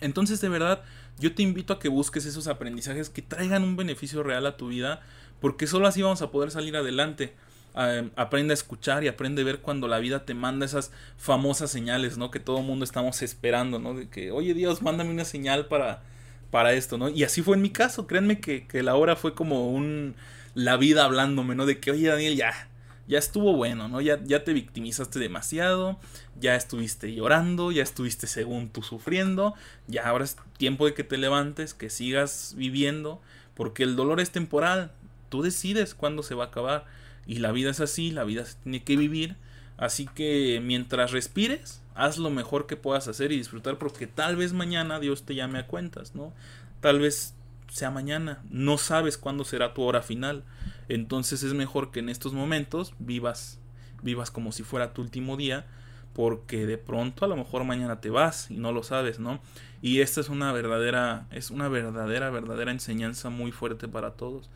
Entonces, 0.00 0.40
de 0.40 0.48
verdad, 0.48 0.82
yo 1.18 1.34
te 1.34 1.42
invito 1.42 1.72
a 1.72 1.78
que 1.78 1.88
busques 1.88 2.24
esos 2.26 2.46
aprendizajes 2.46 3.10
que 3.10 3.22
traigan 3.22 3.64
un 3.64 3.76
beneficio 3.76 4.22
real 4.22 4.46
a 4.46 4.56
tu 4.56 4.68
vida, 4.68 5.00
porque 5.40 5.66
solo 5.66 5.86
así 5.86 6.02
vamos 6.02 6.22
a 6.22 6.30
poder 6.30 6.50
salir 6.50 6.76
adelante. 6.76 7.34
aprende 8.16 8.52
a 8.52 8.54
escuchar 8.54 9.04
y 9.04 9.08
aprende 9.08 9.42
a 9.42 9.44
ver 9.44 9.60
cuando 9.60 9.88
la 9.88 9.98
vida 9.98 10.24
te 10.24 10.34
manda 10.34 10.66
esas 10.66 10.90
famosas 11.16 11.70
señales, 11.70 12.18
¿no? 12.18 12.30
Que 12.30 12.40
todo 12.40 12.62
mundo 12.62 12.84
estamos 12.84 13.22
esperando, 13.22 13.78
¿no? 13.78 13.94
De 13.94 14.08
que, 14.08 14.30
oye 14.30 14.54
Dios, 14.54 14.82
mándame 14.82 15.10
una 15.10 15.24
señal 15.24 15.66
para, 15.66 16.02
para 16.50 16.72
esto, 16.72 16.98
¿no? 16.98 17.08
Y 17.08 17.24
así 17.24 17.42
fue 17.42 17.56
en 17.56 17.62
mi 17.62 17.70
caso, 17.70 18.06
créanme 18.06 18.40
que, 18.40 18.66
la 18.82 18.94
hora 18.94 19.16
fue 19.16 19.34
como 19.34 19.70
un... 19.70 20.14
la 20.54 20.76
vida 20.76 21.04
hablándome, 21.04 21.54
¿no? 21.54 21.66
De 21.66 21.78
que, 21.78 21.90
oye 21.90 22.08
Daniel, 22.08 22.36
ya, 22.36 22.68
ya 23.06 23.18
estuvo 23.18 23.54
bueno, 23.54 23.88
¿no? 23.88 24.00
Ya, 24.00 24.18
ya 24.24 24.44
te 24.44 24.52
victimizaste 24.52 25.18
demasiado, 25.18 25.98
ya 26.40 26.56
estuviste 26.56 27.14
llorando, 27.14 27.72
ya 27.72 27.82
estuviste 27.82 28.26
según 28.26 28.68
tú 28.68 28.82
sufriendo, 28.82 29.54
ya 29.86 30.08
ahora 30.08 30.24
es 30.24 30.36
tiempo 30.56 30.86
de 30.86 30.94
que 30.94 31.04
te 31.04 31.18
levantes, 31.18 31.74
que 31.74 31.90
sigas 31.90 32.54
viviendo, 32.56 33.20
porque 33.54 33.82
el 33.82 33.96
dolor 33.96 34.20
es 34.20 34.30
temporal, 34.30 34.92
tú 35.28 35.42
decides 35.42 35.94
cuándo 35.94 36.22
se 36.22 36.34
va 36.34 36.44
a 36.44 36.46
acabar, 36.48 36.86
y 37.26 37.40
la 37.40 37.52
vida 37.52 37.70
es 37.70 37.80
así, 37.80 38.10
la 38.10 38.24
vida 38.24 38.44
se 38.44 38.56
tiene 38.62 38.82
que 38.82 38.96
vivir, 38.96 39.36
así 39.76 40.08
que 40.14 40.60
mientras 40.64 41.10
respires, 41.10 41.82
haz 41.98 42.16
lo 42.16 42.30
mejor 42.30 42.66
que 42.66 42.76
puedas 42.76 43.08
hacer 43.08 43.32
y 43.32 43.36
disfrutar 43.36 43.76
porque 43.76 44.06
tal 44.06 44.36
vez 44.36 44.52
mañana 44.52 45.00
Dios 45.00 45.24
te 45.24 45.34
llame 45.34 45.58
a 45.58 45.66
cuentas, 45.66 46.14
¿no? 46.14 46.32
Tal 46.80 47.00
vez 47.00 47.34
sea 47.68 47.90
mañana, 47.90 48.40
no 48.50 48.78
sabes 48.78 49.18
cuándo 49.18 49.44
será 49.44 49.74
tu 49.74 49.82
hora 49.82 50.00
final. 50.00 50.44
Entonces 50.88 51.42
es 51.42 51.54
mejor 51.54 51.90
que 51.90 51.98
en 51.98 52.08
estos 52.08 52.32
momentos 52.32 52.94
vivas 53.00 53.58
vivas 54.00 54.30
como 54.30 54.52
si 54.52 54.62
fuera 54.62 54.94
tu 54.94 55.02
último 55.02 55.36
día 55.36 55.66
porque 56.12 56.66
de 56.66 56.78
pronto 56.78 57.24
a 57.24 57.28
lo 57.28 57.36
mejor 57.36 57.64
mañana 57.64 58.00
te 58.00 58.10
vas 58.10 58.48
y 58.48 58.58
no 58.58 58.70
lo 58.70 58.84
sabes, 58.84 59.18
¿no? 59.18 59.40
Y 59.82 60.00
esta 60.00 60.20
es 60.20 60.28
una 60.28 60.52
verdadera 60.52 61.26
es 61.32 61.50
una 61.50 61.68
verdadera 61.68 62.30
verdadera 62.30 62.70
enseñanza 62.70 63.28
muy 63.28 63.50
fuerte 63.50 63.88
para 63.88 64.12
todos. 64.12 64.48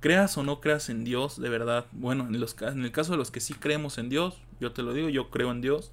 Creas 0.00 0.36
o 0.38 0.42
no 0.42 0.60
creas 0.60 0.88
en 0.88 1.04
Dios, 1.04 1.40
de 1.40 1.50
verdad. 1.50 1.86
Bueno, 1.92 2.26
en, 2.26 2.40
los, 2.40 2.56
en 2.62 2.84
el 2.84 2.90
caso 2.90 3.12
de 3.12 3.18
los 3.18 3.30
que 3.30 3.38
sí 3.38 3.54
creemos 3.54 3.98
en 3.98 4.08
Dios, 4.08 4.38
yo 4.58 4.72
te 4.72 4.82
lo 4.82 4.92
digo, 4.92 5.08
yo 5.08 5.30
creo 5.30 5.52
en 5.52 5.60
Dios. 5.60 5.92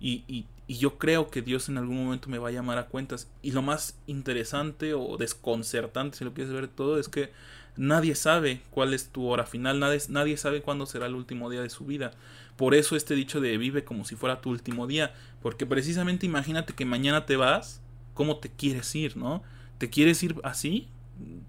Y, 0.00 0.24
y, 0.28 0.46
yo 0.68 0.98
creo 0.98 1.30
que 1.30 1.40
Dios 1.40 1.70
en 1.70 1.78
algún 1.78 2.04
momento 2.04 2.28
me 2.28 2.36
va 2.36 2.48
a 2.48 2.52
llamar 2.52 2.76
a 2.76 2.88
cuentas. 2.88 3.30
Y 3.40 3.52
lo 3.52 3.62
más 3.62 3.98
interesante 4.06 4.92
o 4.92 5.16
desconcertante, 5.16 6.18
si 6.18 6.24
lo 6.24 6.34
quieres 6.34 6.52
ver 6.52 6.68
todo, 6.68 6.98
es 6.98 7.08
que 7.08 7.32
nadie 7.78 8.14
sabe 8.14 8.60
cuál 8.70 8.92
es 8.92 9.08
tu 9.08 9.26
hora 9.26 9.46
final, 9.46 9.80
nadie, 9.80 10.00
nadie 10.10 10.36
sabe 10.36 10.60
cuándo 10.60 10.84
será 10.84 11.06
el 11.06 11.14
último 11.14 11.48
día 11.48 11.62
de 11.62 11.70
su 11.70 11.86
vida. 11.86 12.12
Por 12.56 12.74
eso 12.74 12.96
este 12.96 13.14
dicho 13.14 13.40
de 13.40 13.56
vive 13.56 13.84
como 13.84 14.04
si 14.04 14.16
fuera 14.16 14.40
tu 14.40 14.50
último 14.50 14.86
día, 14.86 15.14
porque 15.40 15.64
precisamente 15.64 16.26
imagínate 16.26 16.74
que 16.74 16.84
mañana 16.84 17.24
te 17.24 17.36
vas, 17.36 17.80
¿cómo 18.14 18.38
te 18.38 18.50
quieres 18.50 18.94
ir, 18.94 19.16
no? 19.16 19.42
¿Te 19.78 19.88
quieres 19.90 20.22
ir 20.22 20.34
así, 20.42 20.88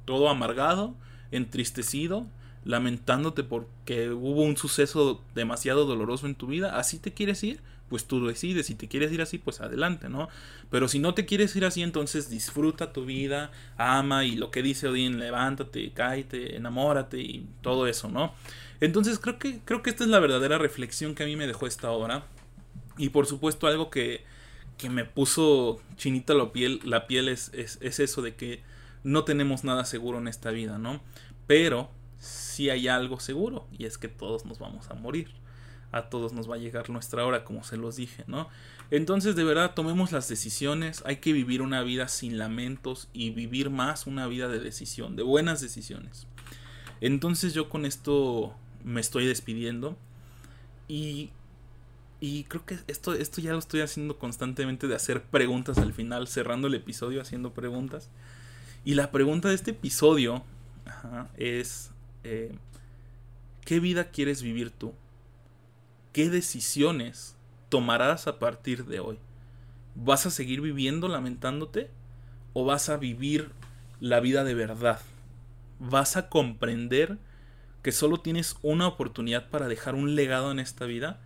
todo 0.06 0.30
amargado, 0.30 0.96
entristecido, 1.32 2.28
lamentándote 2.64 3.44
porque 3.44 4.12
hubo 4.12 4.44
un 4.44 4.56
suceso 4.56 5.24
demasiado 5.34 5.86
doloroso 5.86 6.28
en 6.28 6.36
tu 6.36 6.46
vida? 6.46 6.78
¿Así 6.78 7.00
te 7.00 7.12
quieres 7.12 7.44
ir? 7.44 7.60
Pues 7.90 8.06
tú 8.06 8.26
decides. 8.26 8.68
Si 8.68 8.76
te 8.76 8.88
quieres 8.88 9.12
ir 9.12 9.22
así, 9.22 9.38
pues 9.38 9.60
adelante, 9.62 10.10
¿no? 10.10 10.30
Pero 10.70 10.88
si 10.88 11.00
no 11.00 11.14
te 11.14 11.26
quieres 11.26 11.56
ir 11.56 11.66
así, 11.66 11.82
entonces 11.82 12.30
disfruta 12.30 12.94
tu 12.94 13.06
vida, 13.06 13.52
ama 13.78 14.26
y 14.26 14.36
lo 14.36 14.52
que 14.52 14.62
dice 14.62 14.88
Odín, 14.88 15.20
levántate, 15.20 15.92
cáete, 15.94 16.56
enamórate 16.56 17.20
y 17.20 17.48
todo 17.62 17.88
eso, 17.88 18.10
¿no? 18.10 18.34
Entonces 18.80 19.20
creo 19.20 19.40
que, 19.40 19.60
creo 19.66 19.82
que 19.82 19.90
esta 19.90 20.04
es 20.04 20.10
la 20.10 20.20
verdadera 20.20 20.58
reflexión 20.58 21.16
que 21.16 21.24
a 21.24 21.26
mí 21.26 21.36
me 21.36 21.48
dejó 21.48 21.68
esta 21.68 21.92
obra. 21.92 22.24
Y 22.98 23.10
por 23.10 23.26
supuesto 23.26 23.68
algo 23.68 23.90
que, 23.90 24.24
que 24.78 24.90
me 24.90 25.06
puso 25.06 25.82
chinita 25.98 26.34
la 26.34 26.52
piel, 26.52 26.80
la 26.84 27.08
piel 27.08 27.28
es, 27.28 27.52
es, 27.54 27.80
es 27.82 28.00
eso 28.00 28.22
de 28.22 28.36
que 28.36 28.62
no 29.04 29.24
tenemos 29.24 29.64
nada 29.64 29.86
seguro 29.86 30.20
en 30.20 30.28
esta 30.28 30.52
vida, 30.52 30.78
¿no? 30.78 31.02
Pero 31.48 31.90
sí 32.20 32.70
hay 32.70 32.88
algo 32.88 33.20
seguro 33.20 33.68
y 33.78 33.86
es 33.86 33.98
que 33.98 34.10
todos 34.10 34.46
nos 34.46 34.60
vamos 34.60 34.90
a 34.90 34.94
morir 34.94 35.30
a 35.92 36.04
todos 36.10 36.34
nos 36.34 36.50
va 36.50 36.56
a 36.56 36.60
llegar 36.60 36.90
nuestra 36.90 37.26
hora, 37.26 37.44
como 37.44 37.64
se 37.64 37.78
los 37.78 37.96
dije, 37.96 38.24
¿no? 38.28 38.48
Entonces, 38.92 39.36
de 39.36 39.44
verdad, 39.44 39.74
tomemos 39.76 40.12
las 40.12 40.28
decisiones, 40.28 41.04
hay 41.06 41.18
que 41.18 41.34
vivir 41.34 41.62
una 41.62 41.84
vida 41.84 42.08
sin 42.08 42.38
lamentos 42.38 43.08
y 43.14 43.30
vivir 43.32 43.70
más 43.70 44.08
una 44.08 44.28
vida 44.28 44.48
de 44.48 44.60
decisión, 44.60 45.16
de 45.16 45.24
buenas 45.24 45.62
decisiones. 45.62 46.28
Entonces 47.02 47.54
yo 47.54 47.70
con 47.70 47.86
esto 47.86 48.54
me 48.84 49.00
estoy 49.00 49.26
despidiendo 49.26 49.98
y, 50.88 51.30
y 52.20 52.44
creo 52.46 52.66
que 52.66 52.80
esto, 52.88 53.14
esto 53.14 53.42
ya 53.42 53.54
lo 53.54 53.60
estoy 53.60 53.82
haciendo 53.82 54.18
constantemente 54.18 54.88
de 54.88 54.96
hacer 54.96 55.24
preguntas 55.24 55.78
al 55.78 55.94
final, 55.94 56.28
cerrando 56.28 56.68
el 56.68 56.76
episodio 56.76 57.22
haciendo 57.22 57.54
preguntas. 57.54 58.10
Y 58.86 58.96
la 58.96 59.12
pregunta 59.12 59.50
de 59.50 59.56
este 59.56 59.72
episodio 59.72 60.44
es, 61.38 61.92
eh, 62.24 62.52
¿qué 63.66 63.80
vida 63.80 64.06
quieres 64.06 64.42
vivir 64.42 64.72
tú? 64.72 64.94
¿Qué 66.20 66.30
decisiones 66.30 67.38
tomarás 67.70 68.28
a 68.28 68.40
partir 68.40 68.84
de 68.84 69.00
hoy? 69.00 69.18
¿Vas 69.96 70.26
a 70.26 70.32
seguir 70.32 70.60
viviendo 70.60 71.08
lamentándote? 71.08 71.90
¿O 72.52 72.66
vas 72.66 72.90
a 72.90 72.98
vivir 72.98 73.54
la 74.02 74.20
vida 74.20 74.44
de 74.44 74.54
verdad? 74.54 75.00
¿Vas 75.80 76.18
a 76.18 76.28
comprender 76.28 77.20
que 77.84 77.94
solo 77.94 78.20
tienes 78.20 78.58
una 78.64 78.86
oportunidad 78.86 79.50
para 79.50 79.70
dejar 79.70 79.96
un 79.96 80.16
legado 80.16 80.52
en 80.52 80.60
esta 80.60 80.84
vida? 80.84 81.22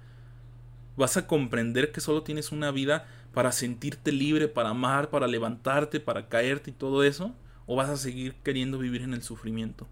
¿Vas 0.95 1.17
a 1.17 1.25
comprender 1.25 1.91
que 1.91 1.99
solo 1.99 2.21
tienes 2.21 2.51
una 2.51 2.69
vida 2.69 3.07
para 3.33 3.51
sentirte 3.51 4.11
libre, 4.11 4.47
para 4.47 4.69
amar, 4.69 5.09
para 5.09 5.25
levantarte, 5.25 6.01
para 6.01 6.29
caerte 6.29 6.69
y 6.69 6.73
todo 6.73 7.03
eso? 7.03 7.33
¿O 7.65 7.75
vas 7.75 7.89
a 7.89 7.97
seguir 7.97 8.35
queriendo 8.43 8.77
vivir 8.77 9.01
en 9.01 9.15
el 9.15 9.23
sufrimiento? 9.23 9.87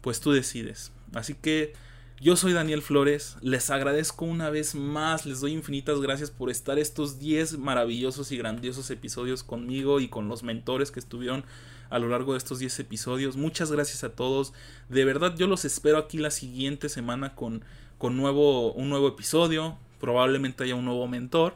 Pues 0.00 0.20
tú 0.20 0.30
decides. 0.30 0.92
Así 1.12 1.34
que 1.34 1.72
yo 2.20 2.36
soy 2.36 2.52
Daniel 2.52 2.82
Flores, 2.82 3.38
les 3.40 3.70
agradezco 3.70 4.26
una 4.26 4.50
vez 4.50 4.74
más, 4.74 5.24
les 5.24 5.40
doy 5.40 5.52
infinitas 5.52 6.02
gracias 6.02 6.30
por 6.30 6.50
estar 6.50 6.78
estos 6.78 7.18
10 7.18 7.56
maravillosos 7.56 8.30
y 8.30 8.36
grandiosos 8.36 8.90
episodios 8.90 9.42
conmigo 9.42 10.00
y 10.00 10.08
con 10.08 10.28
los 10.28 10.42
mentores 10.42 10.90
que 10.90 11.00
estuvieron 11.00 11.44
a 11.88 11.98
lo 11.98 12.08
largo 12.08 12.32
de 12.32 12.38
estos 12.38 12.58
10 12.58 12.80
episodios. 12.80 13.38
Muchas 13.38 13.72
gracias 13.72 14.04
a 14.04 14.10
todos. 14.10 14.52
De 14.90 15.06
verdad 15.06 15.34
yo 15.34 15.46
los 15.46 15.64
espero 15.64 15.96
aquí 15.96 16.18
la 16.18 16.30
siguiente 16.30 16.90
semana 16.90 17.34
con, 17.34 17.64
con 17.96 18.18
nuevo, 18.18 18.74
un 18.74 18.90
nuevo 18.90 19.08
episodio. 19.08 19.78
Probablemente 19.98 20.64
haya 20.64 20.74
un 20.74 20.84
nuevo 20.84 21.08
mentor. 21.08 21.54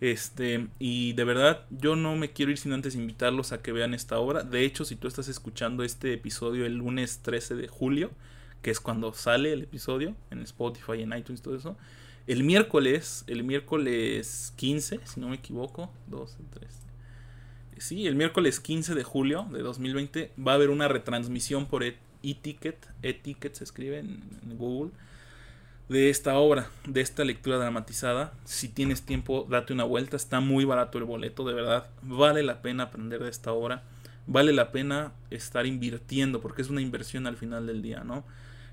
Este, 0.00 0.68
y 0.78 1.14
de 1.14 1.24
verdad, 1.24 1.66
yo 1.70 1.96
no 1.96 2.14
me 2.14 2.30
quiero 2.30 2.52
ir 2.52 2.58
sin 2.58 2.72
antes 2.72 2.94
invitarlos 2.94 3.50
a 3.50 3.60
que 3.60 3.72
vean 3.72 3.92
esta 3.92 4.18
obra. 4.20 4.44
De 4.44 4.64
hecho, 4.64 4.84
si 4.84 4.94
tú 4.94 5.08
estás 5.08 5.26
escuchando 5.26 5.82
este 5.82 6.12
episodio 6.12 6.64
el 6.64 6.76
lunes 6.76 7.22
13 7.22 7.56
de 7.56 7.66
julio, 7.66 8.12
que 8.66 8.72
es 8.72 8.80
cuando 8.80 9.14
sale 9.14 9.52
el 9.52 9.62
episodio 9.62 10.16
en 10.32 10.40
Spotify, 10.40 11.00
en 11.00 11.16
iTunes, 11.16 11.40
todo 11.40 11.54
eso. 11.54 11.76
El 12.26 12.42
miércoles, 12.42 13.22
el 13.28 13.44
miércoles 13.44 14.52
15, 14.56 14.98
si 15.04 15.20
no 15.20 15.28
me 15.28 15.36
equivoco, 15.36 15.92
12, 16.08 16.38
13. 16.50 16.74
Sí, 17.78 18.08
el 18.08 18.16
miércoles 18.16 18.58
15 18.58 18.96
de 18.96 19.04
julio 19.04 19.46
de 19.52 19.62
2020 19.62 20.32
va 20.44 20.50
a 20.50 20.54
haber 20.56 20.70
una 20.70 20.88
retransmisión 20.88 21.66
por 21.66 21.84
e-ticket, 21.84 22.88
e-ticket 23.02 23.54
se 23.54 23.62
escribe 23.62 24.00
en, 24.00 24.24
en 24.42 24.58
Google, 24.58 24.90
de 25.88 26.10
esta 26.10 26.36
obra, 26.36 26.68
de 26.88 27.02
esta 27.02 27.24
lectura 27.24 27.58
dramatizada. 27.58 28.32
Si 28.46 28.68
tienes 28.68 29.02
tiempo, 29.02 29.46
date 29.48 29.74
una 29.74 29.84
vuelta, 29.84 30.16
está 30.16 30.40
muy 30.40 30.64
barato 30.64 30.98
el 30.98 31.04
boleto, 31.04 31.46
de 31.46 31.54
verdad, 31.54 31.88
vale 32.02 32.42
la 32.42 32.62
pena 32.62 32.82
aprender 32.82 33.22
de 33.22 33.30
esta 33.30 33.52
obra, 33.52 33.84
vale 34.26 34.52
la 34.52 34.72
pena 34.72 35.12
estar 35.30 35.66
invirtiendo, 35.66 36.40
porque 36.40 36.62
es 36.62 36.68
una 36.68 36.80
inversión 36.80 37.28
al 37.28 37.36
final 37.36 37.68
del 37.68 37.80
día, 37.80 38.02
¿no? 38.02 38.24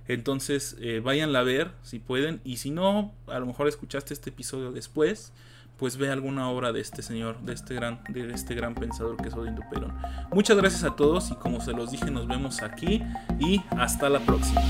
Entonces, 0.07 0.75
eh, 0.79 1.01
váyanla 1.03 1.39
a 1.39 1.43
ver 1.43 1.71
si 1.81 1.99
pueden. 1.99 2.41
Y 2.43 2.57
si 2.57 2.71
no, 2.71 3.13
a 3.27 3.39
lo 3.39 3.45
mejor 3.45 3.67
escuchaste 3.67 4.13
este 4.13 4.29
episodio 4.29 4.71
después, 4.71 5.31
pues 5.77 5.97
ve 5.97 6.09
alguna 6.09 6.49
obra 6.49 6.71
de 6.71 6.81
este 6.81 7.01
señor, 7.01 7.39
de 7.41 7.53
este 7.53 7.73
gran, 7.73 8.01
de 8.09 8.31
este 8.33 8.55
gran 8.55 8.75
pensador 8.75 9.17
que 9.17 9.29
es 9.29 9.33
Odín 9.33 9.55
Duperón. 9.55 9.93
Muchas 10.31 10.57
gracias 10.57 10.83
a 10.83 10.95
todos 10.95 11.31
y 11.31 11.35
como 11.35 11.61
se 11.61 11.71
los 11.71 11.91
dije, 11.91 12.11
nos 12.11 12.27
vemos 12.27 12.61
aquí 12.61 13.01
y 13.39 13.61
hasta 13.71 14.09
la 14.09 14.19
próxima. 14.19 14.61